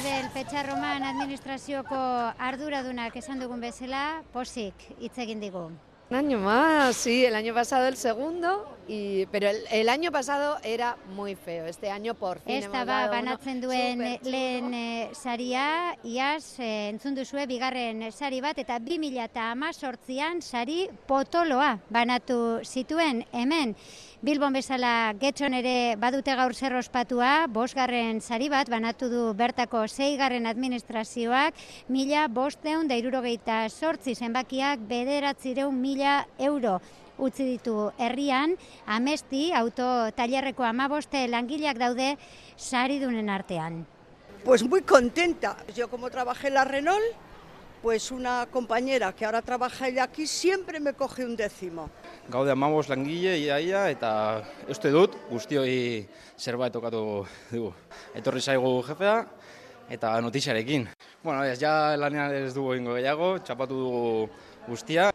Maribel 0.00 0.30
Petxarroman 0.32 1.02
administrazioko 1.04 1.96
arduradunak 2.40 3.18
esan 3.20 3.42
dugun 3.42 3.60
bezala, 3.60 4.22
posik 4.32 4.86
hitz 4.96 5.18
egin 5.20 5.42
digu. 5.44 5.66
Un 6.08 6.16
año 6.16 6.38
más, 6.40 6.96
sí, 6.96 7.26
el 7.26 7.34
año 7.34 7.52
pasado 7.52 7.86
el 7.86 7.98
segundo 7.98 8.78
y, 8.90 9.26
pero 9.26 9.48
el, 9.48 9.59
el, 9.70 9.88
año 9.88 10.11
pasado 10.11 10.59
era 10.64 10.96
muy 11.14 11.37
feo. 11.37 11.66
Este 11.66 11.90
año 11.90 12.14
por 12.14 12.40
fin 12.40 12.57
Esta 12.57 12.85
ba, 12.85 13.07
banatzen 13.07 13.61
duen 13.61 14.18
lehen 14.24 14.74
e, 14.74 15.11
saria, 15.14 15.94
iaz 16.03 16.59
e, 16.59 16.88
entzun 16.90 17.14
duzue 17.14 17.46
bigarren 17.46 18.03
sari 18.11 18.40
bat, 18.42 18.59
eta 18.59 18.81
2018an 18.83 20.42
sari 20.42 20.88
potoloa 21.07 21.76
banatu 21.88 22.59
zituen 22.66 23.22
hemen. 23.31 23.76
Bilbon 24.26 24.59
bezala 24.59 25.14
getxon 25.20 25.55
ere 25.55 25.94
badute 25.96 26.35
gaur 26.35 26.53
zer 26.53 26.74
ospatua, 26.74 27.46
bosgarren 27.46 28.18
sari 28.20 28.50
bat 28.50 28.68
banatu 28.68 29.07
du 29.09 29.22
bertako 29.38 29.87
zeigarren 29.87 30.50
administrazioak, 30.50 31.55
mila 31.88 32.26
bosteun 32.26 32.90
da 32.90 32.98
irurogeita 32.98 33.68
sortzi 33.70 34.16
zenbakiak 34.18 34.83
bederatzireun 34.90 35.79
mila 35.79 36.24
euro 36.38 36.81
utzi 37.20 37.44
ditu 37.44 37.90
herrian, 37.98 38.56
amesti 38.87 39.50
auto 39.52 40.11
tailerreko 40.16 40.64
amaboste 40.64 41.26
langileak 41.28 41.78
daude 41.78 42.16
saridunen 42.56 43.30
artean. 43.30 43.85
Pues 44.44 44.62
muy 44.62 44.83
contenta. 44.83 45.56
Yo 45.74 45.88
como 45.88 46.11
trabajé 46.11 46.48
en 46.48 46.54
la 46.54 46.64
Renault, 46.64 47.04
pues 47.83 48.11
una 48.11 48.46
compañera 48.50 49.12
que 49.14 49.24
ahora 49.24 49.42
trabaja 49.42 49.88
ella 49.88 50.04
aquí 50.04 50.26
siempre 50.26 50.80
me 50.80 50.94
coge 50.94 51.24
un 51.24 51.37
décimo. 51.37 51.90
Gaude 52.28 52.52
amabos 52.52 52.88
langile, 52.88 53.38
iaia, 53.38 53.88
eta 53.90 54.42
uste 54.68 54.92
dut 54.92 55.16
guztioi 55.30 56.06
zerbait 56.38 56.72
tokatu 56.72 57.24
dugu. 57.50 57.72
Etorri 58.14 58.40
zaigu 58.40 58.83
jefea 58.87 59.26
eta 59.90 60.20
notiziarekin. 60.20 60.88
Bueno, 61.24 61.42
ez 61.44 61.59
ja 61.61 61.96
lanean 61.96 62.33
ez 62.33 62.54
dugu 62.54 62.76
ingo 62.78 62.94
gehiago, 62.94 63.38
txapatu 63.42 63.80
dugu 63.80 64.28
guztia. 64.68 65.11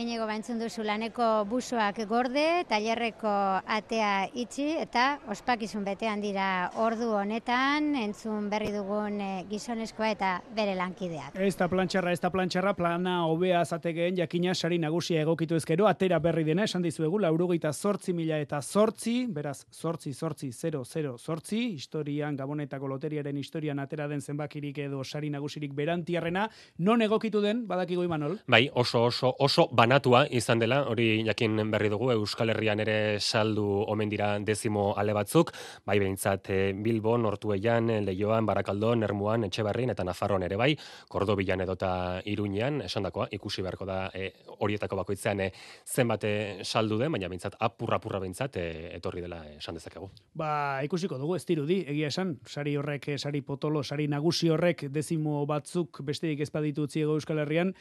Inigo 0.00 0.24
bantzun 0.24 0.56
duzu 0.56 0.80
laneko 0.80 1.24
busoak 1.44 1.98
gorde, 2.08 2.62
tailerreko 2.70 3.30
atea 3.68 4.30
itxi 4.40 4.70
eta 4.80 5.18
ospakizun 5.28 5.82
betean 5.84 6.22
dira 6.24 6.70
ordu 6.80 7.10
honetan, 7.18 7.90
entzun 8.00 8.46
berri 8.48 8.70
dugun 8.72 9.18
eh, 9.20 9.42
gizonezkoa 9.50 10.08
eta 10.14 10.30
bere 10.56 10.72
lankideak. 10.78 11.36
Ez 11.36 11.52
da 11.58 11.68
plantxarra, 11.68 12.14
ez 12.16 12.20
da 12.22 12.30
plantxarra, 12.32 12.72
plana 12.78 13.18
hobea 13.28 13.60
zatekeen 13.66 14.16
jakina 14.22 14.54
sari 14.54 14.78
nagusia 14.80 15.20
egokitu 15.20 15.58
ezkero, 15.58 15.84
atera 15.90 16.16
berri 16.18 16.46
dena, 16.48 16.64
esan 16.64 16.80
dizuegu, 16.86 17.20
laurogeita 17.20 17.74
sortzi 17.74 18.16
mila 18.16 18.40
eta 18.40 18.62
sortzi, 18.62 19.26
beraz, 19.28 19.66
sortzi, 19.68 20.14
sortzi, 20.14 20.48
0, 20.62 20.80
0, 20.88 21.12
sortzi, 21.18 21.60
historian, 21.74 22.40
gabonetako 22.40 22.88
loteriaren 22.94 23.36
historian 23.36 23.84
atera 23.84 24.08
den 24.08 24.24
zenbakirik 24.24 24.80
edo 24.86 25.04
sari 25.04 25.28
nagusirik 25.28 25.76
berantiarrena, 25.76 26.48
non 26.78 27.04
egokitu 27.04 27.44
den, 27.44 27.66
badakigo 27.68 28.08
imanol? 28.08 28.40
Bai, 28.48 28.64
oso, 28.72 29.04
oso, 29.12 29.36
oso 29.36 29.68
banatua 29.90 30.22
izan 30.30 30.60
dela, 30.62 30.84
hori 30.86 31.24
jakin 31.26 31.64
berri 31.70 31.88
dugu, 31.90 32.12
Euskal 32.12 32.52
Herrian 32.52 32.78
ere 32.78 33.18
saldu 33.18 33.64
omen 33.90 34.08
dira 34.08 34.28
dezimo 34.38 34.92
ale 34.94 35.10
batzuk, 35.16 35.50
bai 35.84 35.96
behintzat 35.98 36.50
e, 36.54 36.58
Bilbon, 36.78 37.24
Ortueian, 37.26 37.88
Leioan, 38.06 38.46
Barakaldon, 38.46 39.02
Ermuan, 39.02 39.48
Etxebarrin 39.48 39.90
eta 39.90 40.04
Nafarroan 40.06 40.44
ere 40.46 40.54
bai, 40.60 40.76
Kordobilan 41.10 41.64
edota 41.64 41.90
Iruñean, 42.22 42.84
esan 42.86 43.08
dakoa, 43.08 43.26
ikusi 43.34 43.64
beharko 43.66 43.88
da 43.88 43.96
e, 44.14 44.28
horietako 44.60 45.00
bakoitzean 45.00 45.42
e, 45.42 45.48
zenbat 45.84 46.28
saldu 46.62 47.00
den, 47.00 47.10
baina 47.10 47.32
behintzat 47.32 47.56
apurra-apurra 47.58 48.20
behintzat 48.22 48.60
etorri 48.60 49.24
dela 49.26 49.40
esan 49.56 49.80
dezakegu. 49.80 50.06
Ba, 50.38 50.52
ikusiko 50.86 51.18
dugu, 51.18 51.34
ez 51.34 51.42
dirudi, 51.48 51.80
egia 51.90 52.12
esan, 52.14 52.36
sari 52.46 52.76
horrek, 52.78 53.10
sari 53.18 53.42
potolo, 53.42 53.82
sari 53.82 54.06
nagusi 54.06 54.54
horrek 54.54 54.86
dezimo 54.94 55.42
batzuk 55.50 56.04
besteik 56.06 56.46
ezpaditu 56.46 56.86
utziego 56.86 57.18
Euskal 57.18 57.42
Herrian, 57.42 57.74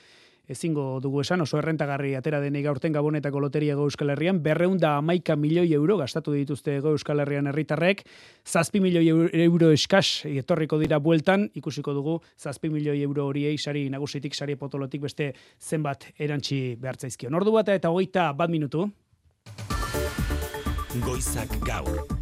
ezingo 0.50 1.00
dugu 1.02 1.22
esan, 1.22 1.42
oso 1.46 1.60
errentagarri 1.62 2.16
atera 2.18 2.42
denei 2.42 2.64
gaurten 2.66 2.94
gabonetako 2.96 3.40
loteria 3.46 3.78
go 3.78 3.86
Euskal 3.88 4.10
Herrian, 4.16 4.42
berreunda 4.44 4.96
amaika 4.98 5.36
milioi 5.38 5.72
euro 5.78 5.98
gastatu 6.02 6.34
dituzte 6.34 6.80
go 6.82 6.94
Euskal 6.98 7.22
Herrian 7.24 7.48
herritarrek, 7.48 8.04
zazpi 8.46 8.82
milioi 8.84 9.08
euro 9.46 9.72
eskas 9.72 10.26
etorriko 10.26 10.80
dira 10.82 11.00
bueltan, 11.00 11.50
ikusiko 11.56 11.94
dugu 11.94 12.20
zazpi 12.38 12.70
milioi 12.74 13.02
euro 13.04 13.28
horiei 13.30 13.58
sari 13.58 13.88
nagusitik, 13.90 14.36
sari 14.36 14.58
potolotik 14.60 15.06
beste 15.06 15.34
zenbat 15.62 16.10
erantzi 16.18 16.76
behartzaizkio. 16.82 17.30
Nordu 17.30 17.54
bat 17.56 17.70
eta 17.70 17.94
hogeita 17.94 18.32
bat 18.34 18.50
minutu. 18.50 18.90
Goizak 21.06 21.54
gaur. 21.64 22.19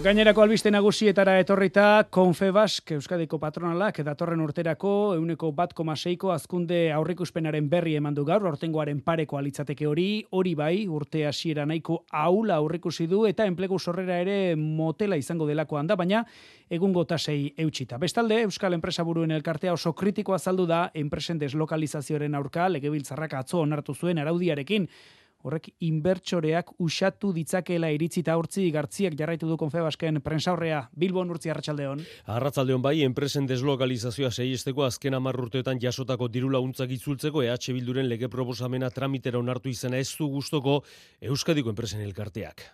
Gainerako 0.00 0.40
albiste 0.40 0.70
nagusietara 0.72 1.34
etorrita 1.42 2.06
Confebask 2.08 2.94
Euskadiko 2.94 3.36
patronalak 3.36 3.98
datorren 4.00 4.40
urterako 4.40 4.92
euneko 5.18 5.50
bat 5.52 5.74
komaseiko 5.76 6.30
azkunde 6.32 6.78
aurrikuspenaren 6.96 7.68
berri 7.68 7.98
eman 7.98 8.16
du 8.16 8.24
gaur, 8.24 8.46
ortengoaren 8.48 9.02
pareko 9.04 9.36
alitzateke 9.36 9.84
hori, 9.84 10.06
hori 10.32 10.54
bai, 10.56 10.86
urte 10.88 11.26
hasiera 11.28 11.68
nahiko 11.68 11.98
aula 12.16 12.56
aurrikusi 12.56 13.10
du 13.12 13.26
eta 13.28 13.44
enplegu 13.44 13.76
sorrera 13.78 14.16
ere 14.24 14.56
motela 14.56 15.20
izango 15.20 15.44
delakoan 15.44 15.92
da, 15.92 16.00
baina 16.00 16.24
egungo 16.70 17.04
tasei 17.04 17.52
eutxita. 17.58 18.00
Bestalde, 18.00 18.40
Euskal 18.48 18.80
Enpresa 18.80 19.04
Buruen 19.04 19.36
elkartea 19.36 19.76
oso 19.76 19.92
kritikoa 19.92 20.40
azaldu 20.40 20.64
da 20.64 20.86
enpresen 20.94 21.38
deslokalizazioaren 21.44 22.40
aurka. 22.40 22.70
Legebiltzarrak 22.72 23.36
atzo 23.44 23.60
onartu 23.66 23.92
zuen 23.92 24.24
araudiarekin, 24.24 24.88
horrek 25.44 25.70
inbertsoreak 25.86 26.74
usatu 26.82 27.32
ditzakeela 27.36 27.90
iritzi 27.94 28.20
eta 28.24 28.36
urtzi 28.38 28.66
gartziak 28.74 29.16
jarraitu 29.18 29.48
du 29.48 29.56
konfebasken 29.60 30.20
prensaurrea 30.24 30.82
Bilbon 30.96 31.30
urtzi 31.30 31.50
arratsaldeon. 31.50 32.02
Arratsaldeon 32.36 32.82
bai, 32.82 33.00
enpresen 33.06 33.46
deslokalizazioa 33.48 34.30
seiesteko 34.30 34.84
azken 34.84 35.16
10 35.16 35.44
urteetan 35.46 35.80
jasotako 35.80 36.28
diru 36.28 36.50
laguntzak 36.52 36.90
itzultzeko 36.96 37.44
EH 37.46 37.72
Bilduren 37.76 38.08
lege 38.08 38.28
proposamena 38.28 38.90
tramitera 38.90 39.38
onartu 39.38 39.72
izena 39.72 39.98
ez 39.98 40.10
du 40.18 40.28
gustoko 40.28 40.82
Euskadiko 41.20 41.70
enpresen 41.70 42.00
elkarteak. 42.04 42.66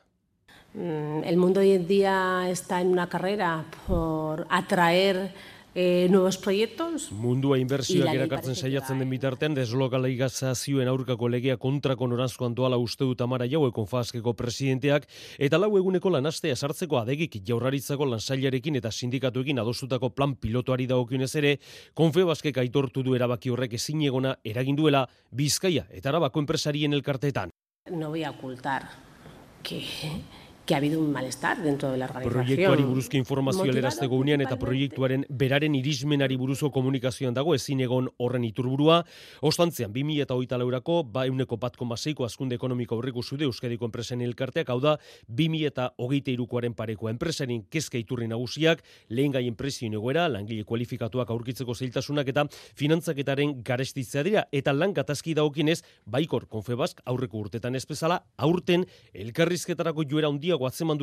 Mm, 0.74 1.24
el 1.24 1.36
mundo 1.36 1.60
hoy 1.60 1.72
en 1.72 1.86
día 1.86 2.50
está 2.50 2.80
en 2.80 2.88
una 2.88 3.08
carrera 3.08 3.64
por 3.86 4.46
atraer 4.50 5.32
eh, 5.76 6.08
nuevos 6.10 6.38
proyectos. 6.38 7.10
Mundua 7.12 7.58
inbertsioak 7.60 8.14
erakartzen 8.16 8.56
saiatzen 8.56 9.02
den 9.02 9.10
bitartean 9.12 9.54
deslokalizazioen 9.54 10.88
aurkako 10.88 11.28
legea 11.28 11.58
kontrako 11.60 12.08
norazko 12.08 12.46
antoala 12.48 12.78
uste 12.80 13.04
dut 13.04 13.20
amara 13.20 13.44
jaue 13.46 13.68
konfazkeko 13.76 14.32
presidenteak 14.38 15.04
eta 15.38 15.60
lau 15.60 15.68
eguneko 15.76 16.10
lanastea 16.14 16.56
sartzeko 16.56 16.96
adegik 17.02 17.36
jaurraritzako 17.44 18.08
lansailarekin 18.14 18.80
eta 18.80 18.90
sindikatuekin 18.90 19.60
adostutako 19.60 20.10
plan 20.16 20.34
pilotoari 20.40 20.88
dagokionez 20.88 21.34
ere 21.42 21.52
konfebaskek 21.94 22.56
aitortu 22.64 23.04
du 23.04 23.14
erabaki 23.14 23.52
horrek 23.52 23.76
ezin 23.76 24.00
egona 24.08 24.34
eraginduela 24.44 25.04
Bizkaia 25.30 25.84
eta 25.90 26.08
Arabako 26.08 26.40
enpresarien 26.40 26.96
elkarteetan. 26.96 27.52
No 27.90 28.08
voy 28.08 28.24
a 28.24 28.30
ocultar 28.30 28.88
que 29.62 29.82
que 30.66 30.74
ha 30.74 30.78
habido 30.78 31.00
un 31.00 31.12
malestar 31.12 31.62
dentro 31.62 31.92
de 31.92 31.96
la 31.96 32.06
organización. 32.06 32.44
Proiektuari 32.44 32.82
buruzko 32.82 33.16
informazio 33.16 33.72
lerazteko 33.72 34.16
unean 34.16 34.42
eta 34.42 34.58
proiektuaren 34.58 35.24
beraren 35.30 35.74
irismenari 35.78 36.36
buruzko 36.36 36.72
komunikazioan 36.74 37.34
dago 37.34 37.54
ezin 37.54 37.80
egon 37.80 38.10
horren 38.18 38.44
iturburua. 38.44 39.04
Ostantzean, 39.40 39.92
2000 39.94 40.26
eta 40.26 40.34
hoita 40.34 40.58
laurako, 40.58 41.04
ba 41.04 41.26
euneko 41.30 41.56
bat 41.56 41.76
komaseiko 41.76 42.26
azkunde 42.26 42.58
ekonomiko 42.58 42.98
horreko 42.98 43.22
zude 43.22 43.46
Euskadiko 43.46 43.86
enpresen 43.86 44.20
elkarteak, 44.26 44.68
hau 44.68 44.80
da, 44.80 44.96
2000 45.28 45.70
eta 45.70 45.92
hogeita 45.96 46.34
irukoaren 46.34 46.74
pareko 46.74 47.08
enpresarin 47.08 47.62
kezka 47.70 47.98
iturri 47.98 48.26
nagusiak, 48.26 48.82
lehen 49.08 49.32
gai 49.32 49.46
enpresio 49.46 49.86
egoera, 49.86 50.26
langile 50.28 50.64
kualifikatuak 50.64 51.30
aurkitzeko 51.30 51.74
zeiltasunak 51.74 52.26
eta 52.28 52.46
finantzaketaren 52.74 53.62
garestitzea 53.62 54.22
dira, 54.26 54.46
eta 54.50 54.72
lan 54.72 54.92
gatazki 54.96 55.34
daokinez, 55.34 55.82
baikor 56.06 56.48
konfebazk 56.50 57.00
aurreko 57.04 57.38
urtetan 57.38 57.76
ezpezala, 57.78 58.24
aurten 58.36 58.86
elkarrizketarako 59.14 60.02
joera 60.10 60.26
handia 60.32 60.55
handiago 60.56 60.66
atzeman 60.66 60.98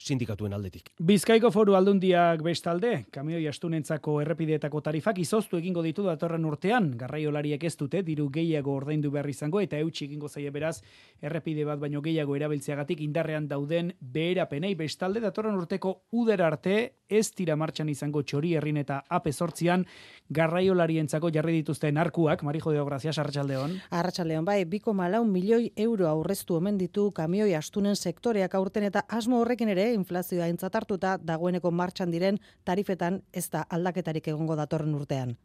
sindikatuen 0.00 0.54
aldetik. 0.56 0.90
Bizkaiko 0.98 1.50
foru 1.52 1.74
aldundiak 1.76 2.40
bestalde, 2.42 3.04
kamioi 3.12 3.46
astunentzako 3.48 4.20
errepideetako 4.22 4.80
tarifak 4.80 5.18
izoztu 5.20 5.58
egingo 5.58 5.82
ditu 5.82 6.02
datorren 6.06 6.44
urtean, 6.44 6.94
garraiolariek 6.96 7.64
ez 7.64 7.76
dute, 7.76 8.02
diru 8.02 8.30
gehiago 8.32 8.72
ordaindu 8.72 9.10
behar 9.10 9.28
izango, 9.28 9.60
eta 9.60 9.78
eutxi 9.78 10.06
egingo 10.06 10.28
zaie 10.28 10.50
beraz, 10.50 10.80
errepide 11.20 11.66
bat 11.68 11.78
baino 11.78 12.00
gehiago 12.00 12.36
erabiltzeagatik 12.36 13.00
indarrean 13.00 13.48
dauden 13.48 13.92
beherapenei 14.00 14.74
bestalde 14.74 15.20
datorren 15.20 15.58
urteko 15.60 16.00
uder 16.12 16.42
arte, 16.42 16.94
ez 17.10 17.26
tira 17.34 17.56
martxan 17.56 17.88
izango 17.90 18.22
txori 18.22 18.54
herrin 18.56 18.78
eta 18.80 19.02
ape 19.10 19.32
sortzian, 19.32 19.84
garraiolarientzako 20.30 21.30
jarri 21.34 21.58
dituzten 21.58 21.98
arkuak, 21.98 22.44
Marijo 22.46 22.72
de 22.72 22.80
Ograzias, 22.80 23.18
Arratxaldeon. 23.18 23.76
Arratxaldeon, 23.90 24.46
bai, 24.46 24.64
biko 24.64 24.94
malau 24.94 25.24
milioi 25.26 25.72
euro 25.76 26.08
aurreztu 26.08 26.56
omen 26.56 26.78
ditu 26.78 27.10
kamioi 27.12 27.52
astunen 27.58 27.96
sektoreak 27.96 28.54
aurten 28.54 28.86
eta 28.90 29.04
asmo 29.18 29.38
horrekin 29.40 29.70
ere 29.70 29.92
inflazioa 29.94 30.48
intzatartuta 30.50 31.14
dagoeneko 31.22 31.70
martxan 31.70 32.10
diren 32.10 32.40
tarifetan 32.66 33.22
ez 33.32 33.46
da 33.52 33.62
aldaketarik 33.76 34.26
egongo 34.34 34.58
datorren 34.58 34.98
urtean. 34.98 35.36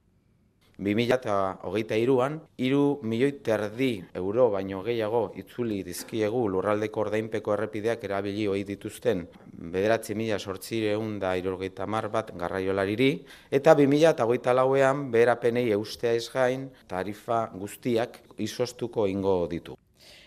2008an, 0.75 2.33
iru 2.59 2.81
milioi 3.07 3.37
terdi 3.45 3.91
euro 4.21 4.49
baino 4.51 4.81
gehiago 4.83 5.21
itzuli 5.39 5.77
dizkiegu 5.87 6.41
lurraldeko 6.51 7.05
ordainpeko 7.05 7.53
errepideak 7.53 8.03
erabili 8.09 8.49
hoi 8.51 8.65
dituzten 8.67 9.23
bederatzi 9.77 10.17
mila 10.19 10.39
sortzireun 10.39 11.15
da 11.21 11.37
irorgeita 11.39 11.87
mar 11.87 12.09
bat 12.11 12.33
garraiolariri, 12.35 13.09
eta 13.51 13.77
2008 13.79 14.57
lauean 14.59 15.07
beherapenei 15.15 15.69
eustea 15.79 16.11
ez 16.11 16.27
gain 16.33 16.67
tarifa 16.91 17.45
guztiak 17.55 18.19
izostuko 18.49 19.07
ingo 19.07 19.39
ditu. 19.47 19.79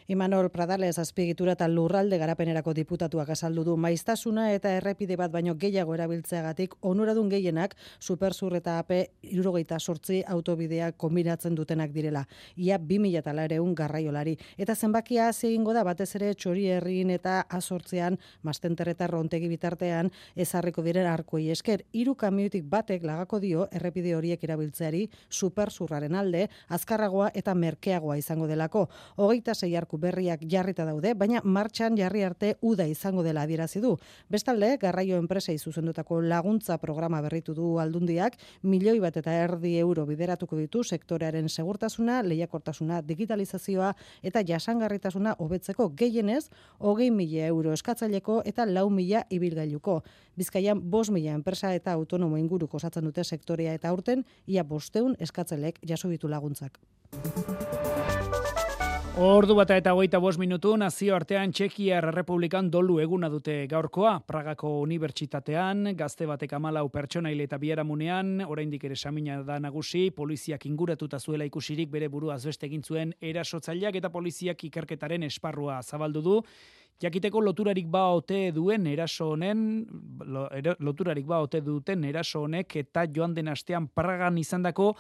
Imanol 0.08 0.48
Pradales 0.48 0.96
azpiegitura 0.98 1.52
eta 1.52 1.66
lurralde 1.68 2.16
garapenerako 2.16 2.72
diputatuak 2.72 3.28
azaldu 3.34 3.60
du 3.66 3.74
maiztasuna 3.76 4.46
eta 4.54 4.70
errepide 4.72 5.18
bat 5.20 5.28
baino 5.28 5.52
gehiago 5.60 5.92
erabiltzeagatik 5.92 6.78
onuradun 6.80 7.28
gehienak 7.28 7.74
superzur 8.00 8.56
eta 8.56 8.78
AP 8.80 8.94
irurogeita 9.28 9.76
sortzi 9.78 10.22
autobidea 10.26 10.92
kombinatzen 10.92 11.58
dutenak 11.58 11.92
direla. 11.92 12.22
Ia 12.56 12.78
2000 12.78 13.18
eta 13.20 13.34
lareun 13.36 13.74
garraiolari. 13.74 14.38
Eta 14.56 14.74
zenbakia 14.74 15.26
hasi 15.28 15.50
egingo 15.50 15.74
da 15.76 15.82
batez 15.84 16.08
ere 16.16 16.32
txori 16.32 16.64
herrin 16.72 17.12
eta 17.12 17.42
azortzean 17.60 18.16
mastenterreta 18.40 19.04
eta 19.04 19.10
rontegi 19.12 19.52
bitartean 19.52 20.08
ezarriko 20.34 20.80
diren 20.88 21.06
arkoi 21.06 21.50
esker. 21.50 21.84
Hiru 21.92 22.16
kamioitik 22.16 22.64
batek 22.64 23.04
lagako 23.04 23.42
dio 23.44 23.68
errepide 23.76 24.16
horiek 24.16 24.40
erabiltzeari 24.42 25.04
superzurraren 25.28 26.16
alde, 26.16 26.48
azkarragoa 26.72 27.28
eta 27.34 27.52
merkeagoa 27.54 28.16
izango 28.16 28.48
delako. 28.48 28.88
Hogeita 29.20 29.52
sei 29.54 29.76
arku 29.76 29.97
berriak 30.00 30.44
jarrita 30.48 30.84
daude, 30.88 31.14
baina 31.14 31.40
martxan 31.44 31.96
jarri 31.98 32.22
arte 32.24 32.54
uda 32.62 32.86
izango 32.88 33.22
dela 33.22 33.42
adierazi 33.42 33.80
du. 33.80 33.96
Bestalde, 34.30 34.76
garraio 34.80 35.18
enpresei 35.18 35.58
zuzendutako 35.58 36.20
laguntza 36.22 36.78
programa 36.78 37.20
berritu 37.24 37.54
du 37.54 37.78
aldundiak, 37.82 38.38
milioi 38.62 38.98
bat 39.00 39.16
eta 39.16 39.34
erdi 39.44 39.76
euro 39.78 40.06
bideratuko 40.06 40.56
ditu 40.56 40.84
sektorearen 40.84 41.48
segurtasuna, 41.48 42.22
lehiakortasuna, 42.22 43.02
digitalizazioa 43.02 43.94
eta 44.22 44.42
jasangarritasuna 44.46 45.36
hobetzeko 45.38 45.90
gehienez, 45.98 46.48
hogei 46.78 47.10
mila 47.10 47.46
euro 47.46 47.72
eskatzaileko 47.72 48.42
eta 48.46 48.66
lau 48.66 48.88
mila 48.90 49.24
ibilgailuko. 49.30 50.02
Bizkaian, 50.38 50.80
bos 50.90 51.08
mila 51.10 51.34
enpresa 51.34 51.74
eta 51.74 51.92
autonomo 51.92 52.38
inguruko 52.38 52.78
osatzen 52.78 53.04
dute 53.04 53.24
sektorea 53.24 53.74
eta 53.74 53.90
aurten, 53.90 54.24
ia 54.46 54.64
bosteun 54.64 55.16
eskatzelek 55.18 55.82
jaso 55.86 56.08
ditu 56.08 56.28
laguntzak. 56.28 56.78
Ordu 59.18 59.56
bata 59.58 59.74
eta 59.74 59.90
hogeita 59.96 60.20
bost 60.22 60.38
minutu 60.38 60.76
nazio 60.78 61.16
artean 61.16 61.50
Txekiar 61.50 62.04
Republikan 62.14 62.68
dolu 62.70 63.00
eguna 63.02 63.26
dute 63.32 63.64
gaurkoa. 63.66 64.12
Pragako 64.22 64.76
unibertsitatean, 64.84 65.88
gazte 65.98 66.28
batek 66.30 66.54
amalau 66.54 66.84
pertsonaile 66.94 67.48
eta 67.48 67.58
biaramunean, 67.58 68.44
oraindik 68.46 68.86
ere 68.86 68.94
samina 68.94 69.40
da 69.42 69.58
nagusi, 69.58 70.12
poliziak 70.14 70.68
inguratuta 70.70 71.18
zuela 71.18 71.48
ikusirik 71.50 71.90
bere 71.90 72.06
buru 72.06 72.30
azbeste 72.30 72.70
egin 72.70 72.86
zuen 72.86 73.10
erasotzaileak 73.18 73.98
eta 73.98 74.14
poliziak 74.14 74.62
ikerketaren 74.70 75.26
esparrua 75.26 75.82
zabaldu 75.82 76.22
du. 76.22 76.40
Jakiteko 77.02 77.42
loturarik 77.42 77.90
ba 77.90 78.08
ote 78.14 78.52
duen 78.54 78.86
eraso 78.86 79.32
honen, 79.32 79.82
loturarik 80.78 81.26
ba 81.26 81.42
ote 81.42 81.58
duten 81.60 82.06
eraso 82.06 82.44
honek 82.46 82.76
eta 82.84 83.04
joan 83.10 83.34
den 83.34 83.50
astean 83.50 83.90
Pragan 83.90 84.38
izandako 84.38 84.92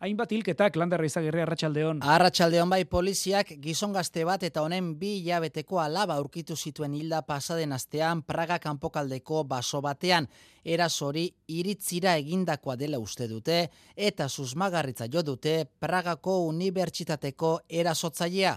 Hainbat 0.00 0.30
hilketak 0.32 0.78
landerra 0.80 1.04
izagirri 1.04 1.42
arratsaldeon. 1.44 1.98
Arratsaldeon 2.08 2.70
bai 2.72 2.86
poliziak 2.88 3.50
gizon 3.60 3.92
gazte 3.92 4.22
bat 4.24 4.46
eta 4.48 4.62
honen 4.64 4.94
bi 4.96 5.10
hilabeteko 5.18 5.76
alaba 5.82 6.16
aurkitu 6.16 6.56
zituen 6.56 6.94
hilda 6.96 7.20
pasaden 7.28 7.76
astean 7.76 8.22
Praga 8.24 8.56
kanpokaldeko 8.58 9.42
baso 9.44 9.82
batean. 9.84 10.24
Erasori 10.64 11.26
iritzira 11.52 12.16
egindakoa 12.16 12.78
dela 12.80 12.96
uste 12.98 13.28
dute 13.28 13.60
eta 13.94 14.28
susmagarritza 14.28 15.04
jo 15.12 15.20
dute 15.20 15.66
Pragako 15.80 16.38
unibertsitateko 16.48 17.58
erasotzailea. 17.68 18.56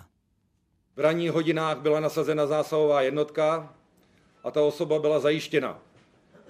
V 0.96 1.32
hodinách 1.34 1.82
byla 1.82 2.00
nasazena 2.00 2.48
zásahová 2.48 3.02
jednotka 3.02 3.74
a 4.44 4.52
ta 4.52 4.62
osoba 4.62 5.00
byla 5.00 5.20
zajištěna. 5.20 5.93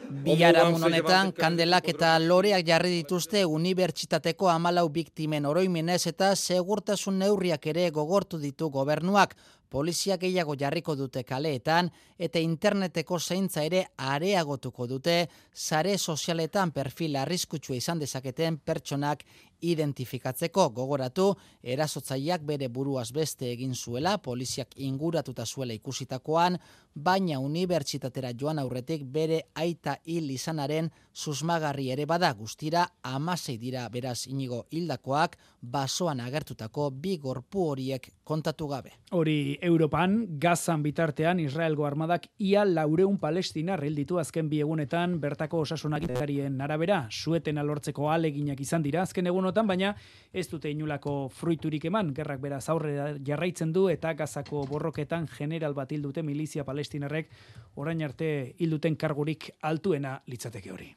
Biaramun 0.09 0.83
honetan, 0.83 1.31
kandelak 1.37 1.87
eta 1.93 2.13
loreak 2.19 2.65
jarri 2.67 2.91
dituzte 2.99 3.45
unibertsitateko 3.45 4.49
amalau 4.51 4.87
biktimen 4.89 5.45
oroimenez 5.45 6.01
eta 6.11 6.33
segurtasun 6.35 7.19
neurriak 7.19 7.67
ere 7.71 7.89
gogortu 7.91 8.39
ditu 8.39 8.69
gobernuak. 8.69 9.35
Poliziak 9.73 10.19
gehiago 10.21 10.53
jarriko 10.53 10.93
dute 10.93 11.23
kaleetan 11.25 11.87
eta 12.21 12.41
interneteko 12.45 13.17
zeintza 13.19 13.63
ere 13.65 13.79
areagotuko 13.97 14.85
dute. 14.91 15.15
Sare 15.51 15.95
sozialetan 15.97 16.71
perfil 16.71 17.17
arriskutsua 17.17 17.79
izan 17.79 18.03
dezaketen 18.03 18.59
pertsonak 18.61 19.23
identifikatzeko. 19.63 20.67
Gogoratu 20.75 21.31
erasotzaileak 21.63 22.43
bere 22.45 22.69
buruaz 22.69 23.09
beste 23.15 23.49
egin 23.49 23.73
zuela 23.73 24.17
poliziak 24.21 24.75
inguratuta 24.77 25.45
zuela 25.45 25.73
ikusitakoan 25.73 26.59
baina 26.93 27.39
unibertsitatera 27.41 28.33
joan 28.39 28.59
aurretik 28.61 29.05
bere 29.09 29.39
aita 29.55 29.95
hil 30.05 30.29
izanaren 30.29 30.91
susmagarri 31.13 31.89
ere 31.95 32.05
bada. 32.05 32.33
Guztira 32.37 32.85
amasei 33.03 33.57
dira 33.57 33.87
beraz 33.89 34.27
inigo 34.27 34.65
hildakoak 34.69 35.37
basoan 35.61 36.19
agertutako 36.19 36.91
bi 36.91 37.17
gorpu 37.17 37.69
horiek 37.71 38.11
kontatu 38.23 38.67
gabe. 38.67 38.93
Hori 39.11 39.57
Europan, 39.63 40.25
gazan 40.39 40.81
bitartean 40.83 41.39
Israelgo 41.39 41.85
armadak 41.87 42.25
ia 42.37 42.65
laureun 42.67 43.15
palestina 43.17 43.77
ditu 43.77 44.19
azken 44.19 44.49
bi 44.49 44.59
egunetan 44.59 45.19
bertako 45.21 45.61
osasunak 45.63 46.03
arabera, 46.11 47.07
sueten 47.09 47.57
alortzeko 47.57 48.09
aleginak 48.11 48.59
izan 48.59 48.83
dira 48.83 49.01
azken 49.03 49.27
egunotan, 49.27 49.65
baina 49.65 49.95
ez 50.33 50.49
dute 50.49 50.69
inulako 50.69 51.29
fruiturik 51.29 51.85
eman, 51.85 52.13
gerrak 52.13 52.41
beraz 52.41 52.67
aurre 52.69 53.15
jarraitzen 53.23 53.71
du 53.71 53.87
eta 53.87 54.13
gazako 54.13 54.65
borroketan 54.67 55.27
general 55.37 55.73
bat 55.73 55.91
hildute 55.91 56.23
milizia 56.23 56.63
palestinarrek 56.63 57.29
orain 57.75 58.03
arte 58.03 58.53
hilduten 58.59 58.95
kargurik 58.95 59.51
altuena 59.61 60.21
litzateke 60.27 60.71
hori. 60.71 60.93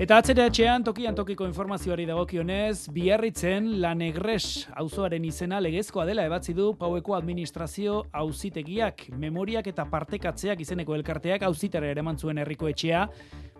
Eta 0.00 0.16
atzera 0.16 0.46
etxean, 0.48 0.80
tokian 0.80 1.12
tokiko 1.12 1.44
informazioari 1.44 2.06
dagokionez, 2.08 2.88
biarritzen 2.88 3.66
la 3.82 3.90
negres 3.92 4.62
auzoaren 4.80 5.26
izena 5.28 5.58
legezkoa 5.60 6.06
dela 6.08 6.24
ebatzi 6.24 6.54
du 6.56 6.70
paueko 6.80 7.18
administrazio 7.18 7.98
auzitegiak, 8.22 9.10
memoriak 9.20 9.68
eta 9.68 9.84
partekatzeak 9.92 10.62
izeneko 10.64 10.96
elkarteak 10.96 11.44
auzitara 11.50 11.92
ere 11.92 12.00
zuen 12.16 12.40
herriko 12.40 12.72
etxea, 12.72 13.02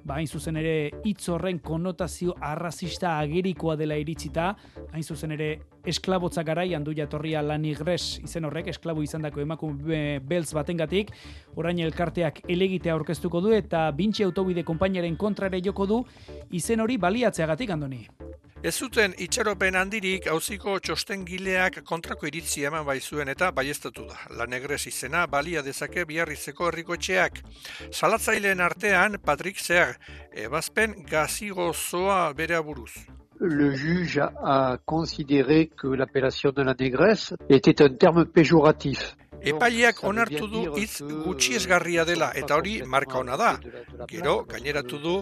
ba, 0.04 0.16
hain 0.16 0.28
zuzen 0.28 0.56
ere 0.60 0.74
hitz 1.04 1.28
horren 1.28 1.58
konotazio 1.64 2.34
arrazista 2.40 3.18
agerikoa 3.18 3.76
dela 3.76 3.98
iritzita, 4.00 4.54
hain 4.92 5.04
zuzen 5.04 5.32
ere 5.36 5.50
esklabotza 5.86 6.42
garaian 6.44 6.84
du 6.84 6.94
jatorria 6.96 7.42
lanigres 7.42 8.20
izen 8.24 8.44
horrek, 8.44 8.68
esklabu 8.72 9.02
izan 9.02 9.22
dako 9.24 9.40
emakume 9.44 10.20
beltz 10.20 10.52
batengatik, 10.56 11.12
orain 11.56 11.78
elkarteak 11.86 12.42
elegitea 12.48 12.94
aurkeztuko 12.94 13.40
du 13.40 13.54
eta 13.56 13.88
bintxe 13.96 14.26
autobide 14.28 14.64
konpainaren 14.64 15.16
kontrare 15.16 15.62
joko 15.64 15.86
du. 15.86 16.02
Izen 16.50 16.80
hori 16.80 16.98
baliatzeagatik 17.00 17.70
andoni. 17.70 18.06
Ez 18.62 18.74
zuten 18.76 19.14
itxaropen 19.24 19.76
handirik 19.80 20.26
hauziko 20.28 20.74
txostengileak 20.84 21.78
kontrako 21.88 22.26
iritzi 22.28 22.66
eman 22.68 22.82
bai 22.84 22.98
zuen 23.00 23.32
eta 23.32 23.48
baiestatu 23.56 24.04
da. 24.04 24.18
La 24.36 24.44
negres 24.44 24.82
izena 24.90 25.22
balia 25.34 25.62
dezake 25.64 26.04
biarrizeko 26.10 26.68
herriko 26.68 26.98
etxeak. 26.98 27.40
Salatzaileen 27.88 28.60
artean 28.60 29.16
Patrick 29.24 29.56
Zer, 29.64 29.96
ebazpen 30.44 30.92
gazigo 31.08 31.70
zoa 31.72 32.20
bere 32.36 32.58
aburuz. 32.58 32.92
Le 33.40 33.70
juge 33.74 34.20
a 34.20 34.76
considéré 34.84 35.70
que 35.80 35.88
l'appellation 35.96 36.52
de 36.52 36.62
la 36.62 36.74
négresse 36.74 37.32
était 37.48 37.80
un 37.80 37.96
terme 37.96 38.26
péjoratif. 38.26 39.16
Epaileak 39.42 40.02
onartu 40.04 40.46
du 40.52 40.62
hitz 40.76 41.00
gutxi 41.24 41.56
esgarria 41.58 42.04
dela 42.04 42.30
eta 42.42 42.56
hori 42.60 42.80
marka 42.94 43.18
ona 43.20 43.36
da. 43.40 43.52
Gero 44.10 44.44
gaineratu 44.50 44.98
du 44.98 45.14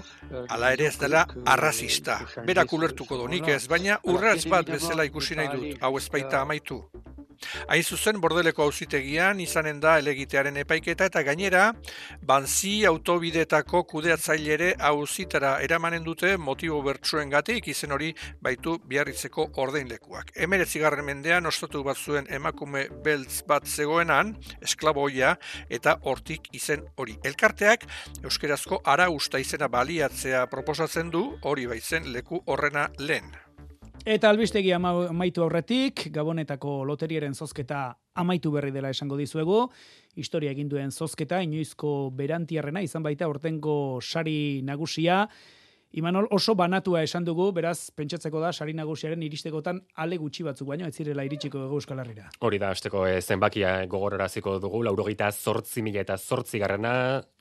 hala 0.49 0.73
ere 0.77 0.89
ez 0.91 0.97
dela 0.99 1.27
arrazista. 1.45 2.21
Berak 2.47 2.73
ulertuko 2.73 3.19
du 3.21 3.29
nik 3.29 3.49
ez, 3.49 3.67
baina 3.69 4.01
urratz 4.05 4.45
bat 4.47 4.67
bezala 4.67 5.05
ikusi 5.05 5.39
nahi 5.39 5.53
dut, 5.55 5.83
hau 5.83 5.97
ezpaita 5.99 6.43
amaitu. 6.43 6.83
Hain 7.69 7.85
zuzen 7.85 8.21
bordeleko 8.21 8.65
auzitegian 8.65 9.41
izanen 9.41 9.81
da 9.81 9.97
elegitearen 9.99 10.57
epaiketa 10.63 11.09
eta 11.11 11.23
gainera 11.27 11.73
banzi 12.31 12.85
autobidetako 12.89 13.85
kudeatzailere 13.93 14.75
auzitara 14.91 15.55
eramanen 15.65 16.05
dute 16.05 16.37
motibo 16.37 16.81
bertsuen 16.83 17.31
gatik 17.31 17.69
izen 17.69 17.93
hori 17.93 18.13
baitu 18.43 18.79
biarritzeko 18.89 19.49
ordeinlekuak. 19.65 20.33
Emeretzi 20.37 20.83
garren 20.83 21.07
mendean 21.07 21.47
ostatu 21.47 21.83
bat 21.87 21.97
zuen 21.97 22.29
emakume 22.29 22.87
beltz 23.05 23.43
bat 23.49 23.67
zegoenan, 23.67 24.35
esklaboia 24.63 25.35
eta 25.71 25.99
hortik 26.03 26.49
izen 26.53 26.87
hori. 26.97 27.19
Elkarteak 27.25 27.87
euskerazko 28.23 28.83
ara 28.85 29.11
usta 29.11 29.39
izena 29.39 29.69
baliatzea 29.69 30.47
proposatzen 30.53 31.11
du 31.11 31.29
hori 31.43 31.67
baitzen 31.67 32.13
leku 32.13 32.43
horrena 32.47 32.89
lehen. 32.99 33.48
Eta 34.09 34.31
albistegi 34.33 34.71
amaitu 34.73 35.43
aurretik, 35.45 36.07
Gabonetako 36.15 36.79
loteriaren 36.89 37.35
zozketa 37.37 37.91
amaitu 38.17 38.49
berri 38.55 38.71
dela 38.73 38.89
esango 38.89 39.19
dizuegu. 39.21 39.67
Historia 40.17 40.55
egin 40.55 40.71
duen 40.73 40.89
zozketa, 40.89 41.43
inoizko 41.45 41.91
berantiarrena, 42.17 42.81
izan 42.81 43.05
baita 43.05 43.29
ortengo 43.29 43.75
sari 44.01 44.63
nagusia. 44.65 45.27
Imanol 46.01 46.31
oso 46.33 46.55
banatua 46.57 47.03
esan 47.05 47.27
dugu, 47.29 47.51
beraz, 47.53 47.91
pentsatzeko 47.97 48.41
da, 48.41 48.53
sari 48.53 48.73
nagusiaren 48.77 49.23
iristekotan 49.29 49.83
ale 50.01 50.17
gutxi 50.25 50.49
batzuk 50.49 50.73
baino, 50.73 50.89
ez 50.89 50.97
zirela 50.97 51.29
iritsiko 51.29 51.67
dugu 51.67 51.77
Euskal 51.83 52.01
Herrira. 52.01 52.31
Hori 52.41 52.63
da, 52.65 52.73
azteko 52.73 53.05
e, 53.09 53.21
zenbakia 53.21 53.75
gogoraraziko 53.93 54.57
dugu, 54.65 54.83
laurogita 54.89 55.29
zortzi 55.33 55.85
mila 55.85 56.01
eta 56.01 56.17
zortzi 56.17 56.65
garrena, 56.65 56.95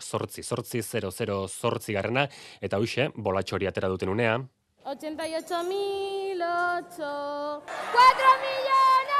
zortzi, 0.04 0.44
zortzi, 0.44 0.84
zero, 0.84 1.16
zero, 1.16 1.46
zortzi 1.48 1.96
garrena, 1.96 2.28
eta 2.60 2.80
hoxe, 2.80 3.08
bolatxori 3.16 3.72
atera 3.72 3.92
duten 3.96 4.12
unea, 4.12 4.38
88.008. 4.88 6.38
¡4 6.38 7.62
millones! 8.40 9.17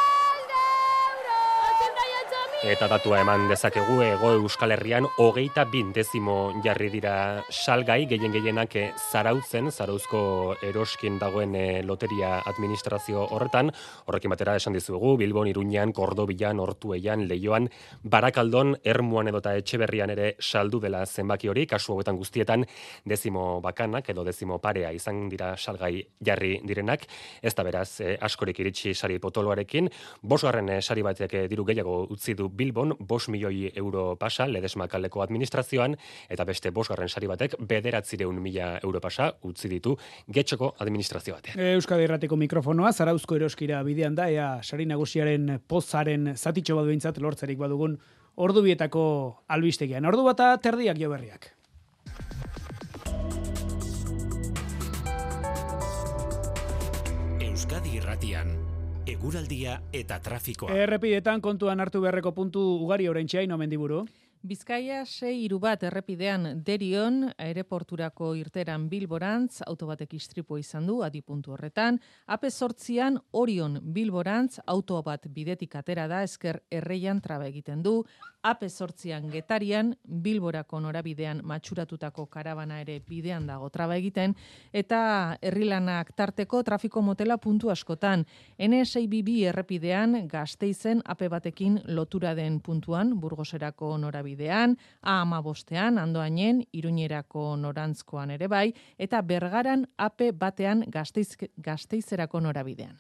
Eta 2.68 2.90
datua 2.92 3.22
eman 3.24 3.46
dezakegu 3.48 4.02
ego 4.04 4.34
Euskal 4.36 4.74
Herrian 4.76 5.06
hogeita 5.24 5.64
bin 5.72 5.94
dezimo 5.96 6.50
jarri 6.66 6.90
dira. 6.92 7.42
Salgai, 7.48 8.02
gehien 8.10 8.34
gehienak 8.34 8.74
eh, 8.76 8.90
zarautzen, 9.12 9.70
zarauzko 9.72 10.58
eroskin 10.68 11.16
dagoen 11.22 11.56
eh, 11.56 11.80
loteria 11.88 12.42
administrazio 12.52 13.22
horretan, 13.38 13.72
horrekin 14.12 14.34
batera 14.34 14.58
esan 14.60 14.76
dizugu, 14.76 15.14
Bilbon, 15.22 15.48
Iruñan, 15.48 15.94
Kordobilan, 15.96 16.60
Hortueian, 16.60 17.24
Leioan, 17.30 17.70
Barakaldon, 18.04 18.76
Ermuan 18.84 19.32
edota 19.32 19.56
Etxeberrian 19.56 20.12
ere 20.12 20.34
saldu 20.42 20.84
dela 20.84 21.06
zenbaki 21.06 21.48
hori, 21.48 21.64
kasu 21.72 21.96
hauetan 21.96 22.20
guztietan 22.20 22.68
dezimo 23.06 23.62
bakanak 23.64 24.12
edo 24.12 24.28
dezimo 24.28 24.60
parea 24.60 24.92
izan 24.92 25.30
dira 25.32 25.54
salgai 25.56 26.04
jarri 26.20 26.58
direnak, 26.68 27.08
ez 27.42 27.56
da 27.56 27.64
beraz 27.64 28.02
eh, 28.02 28.18
askorik 28.20 28.60
iritsi 28.60 28.92
sari 28.92 29.24
potoloarekin, 29.24 29.88
bosgarren 30.22 30.82
sari 30.82 31.08
batek 31.08 31.40
diru 31.48 31.64
gehiago 31.72 32.04
utzi 32.12 32.36
du 32.36 32.52
Bilbon 32.58 32.96
bos 33.00 33.28
milioi 33.30 33.72
euro 33.76 34.16
pasa 34.20 34.48
ledesma 34.48 34.88
kaleko 34.90 35.22
administrazioan 35.24 35.96
eta 36.30 36.46
beste 36.48 36.72
bosgarren 36.74 37.10
sari 37.10 37.30
batek 37.30 37.56
bederatzireun 37.60 38.42
mila 38.42 38.74
euro 38.84 39.02
pasa 39.02 39.32
utzi 39.48 39.70
ditu 39.70 39.96
getxoko 40.34 40.74
administrazio 40.84 41.38
batean. 41.38 41.60
Euskadi 41.78 42.08
Errateko 42.08 42.38
mikrofonoa, 42.40 42.92
Zarauzko 42.94 43.38
eroskira 43.38 43.82
bidean 43.84 44.16
da, 44.16 44.30
ea 44.32 44.50
sari 44.64 44.86
nagusiaren 44.90 45.60
pozaren 45.68 46.34
zatitxo 46.36 46.76
badu 46.80 46.94
bintzat 46.94 47.22
lortzerik 47.22 47.60
badugun 47.62 47.98
ordubietako 48.38 49.04
albistegian. 49.48 50.06
Ordu 50.06 50.26
bata 50.28 50.54
terdiak 50.62 51.00
jo 51.02 51.12
berriak. 51.14 51.54
Euskadi 57.42 57.98
Irratian 57.98 58.67
eguraldia 59.08 59.78
eta 59.96 60.20
trafikoa. 60.20 60.76
Errepidetan 60.84 61.42
kontuan 61.42 61.80
hartu 61.80 62.02
beharreko 62.04 62.34
puntu 62.36 62.64
ugari 62.84 63.08
oraintxea 63.08 63.58
mendiburu. 63.58 64.06
Bizkaia 64.48 65.02
sei 65.06 65.46
iru 65.46 65.58
bat 65.60 65.82
errepidean 65.84 66.62
derion, 66.64 67.24
aereporturako 67.42 68.34
irteran 68.38 68.86
bilborantz, 68.88 69.64
autobatek 69.66 70.14
istripo 70.14 70.60
izan 70.62 70.86
du, 70.88 71.02
adipuntu 71.04 71.56
horretan, 71.56 71.98
ape 72.28 72.52
sortzian 72.52 73.18
orion 73.32 73.80
bilborantz, 73.82 74.60
auto 74.66 75.02
bat 75.04 75.26
bidetik 75.28 75.76
atera 75.76 76.08
da, 76.08 76.22
esker 76.24 76.62
erreian 76.70 77.20
traba 77.22 77.48
egiten 77.48 77.82
du, 77.84 78.04
ape 78.48 78.70
sortzian 78.70 79.28
getarian, 79.32 79.92
bilborako 80.08 80.80
norabidean 80.80 81.42
matxuratutako 81.44 82.26
karabana 82.32 82.80
ere 82.82 83.00
bidean 83.04 83.48
dago 83.48 83.70
traba 83.70 83.98
egiten, 84.00 84.36
eta 84.72 85.38
herrilanak 85.42 86.14
tarteko 86.16 86.62
trafiko 86.64 87.02
motela 87.02 87.38
puntu 87.38 87.72
askotan. 87.74 88.26
NSIBB 88.58 89.34
errepidean 89.52 90.22
gazteizen 90.32 91.04
ape 91.06 91.30
batekin 91.30 91.82
lotura 91.88 92.34
den 92.36 92.62
puntuan, 92.62 93.18
burgoserako 93.20 93.98
norabidean, 93.98 94.78
A 95.02 95.42
bostean, 95.42 95.98
andoainen, 95.98 96.64
iruñerako 96.74 97.56
norantzkoan 97.58 98.32
ere 98.32 98.48
bai, 98.48 98.74
eta 98.98 99.22
bergaran 99.22 99.86
ape 99.98 100.32
batean 100.32 100.84
gazteiz, 100.88 101.36
gazteizerako 101.58 102.40
norabidean. 102.40 102.98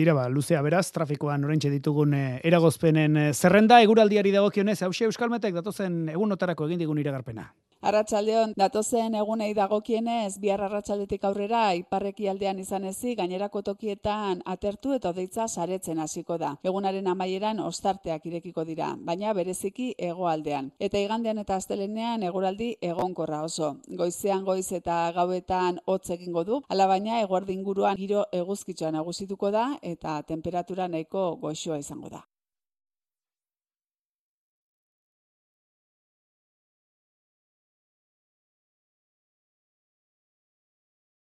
Tira 0.00 0.14
ba, 0.16 0.30
luzea 0.32 0.62
beraz, 0.64 0.86
trafikoan 0.96 1.42
orentxe 1.44 1.68
ditugun 1.68 2.14
eh, 2.16 2.38
eragozpenen 2.48 3.18
eh, 3.20 3.24
zerrenda, 3.34 3.82
eguraldiari 3.84 4.30
dagokionez, 4.32 4.78
hause 4.86 5.04
Euskalmetek 5.04 5.52
datozen 5.58 6.06
egunotarako 6.08 6.70
egin 6.70 6.80
digun 6.80 7.02
iragarpena. 7.02 7.50
Arratsaldeon 7.80 8.50
datozen 8.60 9.14
egunei 9.16 9.54
dagokienez 9.56 10.34
bihar 10.40 10.60
arratsaldetik 10.66 11.22
aurrera 11.24 11.60
iparreki 11.78 12.26
aldean 12.28 12.58
izan 12.60 12.84
ezi 12.90 13.14
gainerako 13.16 13.62
tokietan 13.68 14.42
atertu 14.54 14.92
eta 14.96 15.14
deitza 15.16 15.46
saretzen 15.48 16.02
hasiko 16.04 16.36
da. 16.42 16.50
Egunaren 16.70 17.06
amaieran 17.08 17.62
ostarteak 17.64 18.26
irekiko 18.28 18.66
dira, 18.68 18.90
baina 19.10 19.32
bereziki 19.38 19.86
hegoaldean. 20.08 20.68
Eta 20.78 21.00
igandean 21.00 21.40
eta 21.40 21.56
astelenean 21.56 22.26
eguraldi 22.28 22.68
egonkorra 22.90 23.40
oso. 23.48 23.70
Goizean 24.02 24.44
goiz 24.44 24.66
eta 24.80 24.98
gauetan 25.16 25.80
hotz 25.86 26.10
egingo 26.18 26.44
du, 26.44 26.60
ala 26.68 26.86
baina 26.90 27.22
eguerdi 27.22 27.56
inguruan 27.56 27.96
giro 27.96 28.26
eguzkitzoa 28.42 28.92
nagusituko 28.98 29.50
da 29.56 29.70
eta 29.80 30.20
temperatura 30.34 30.88
nahiko 30.88 31.30
goxoa 31.40 31.80
izango 31.80 32.12
da. 32.12 32.26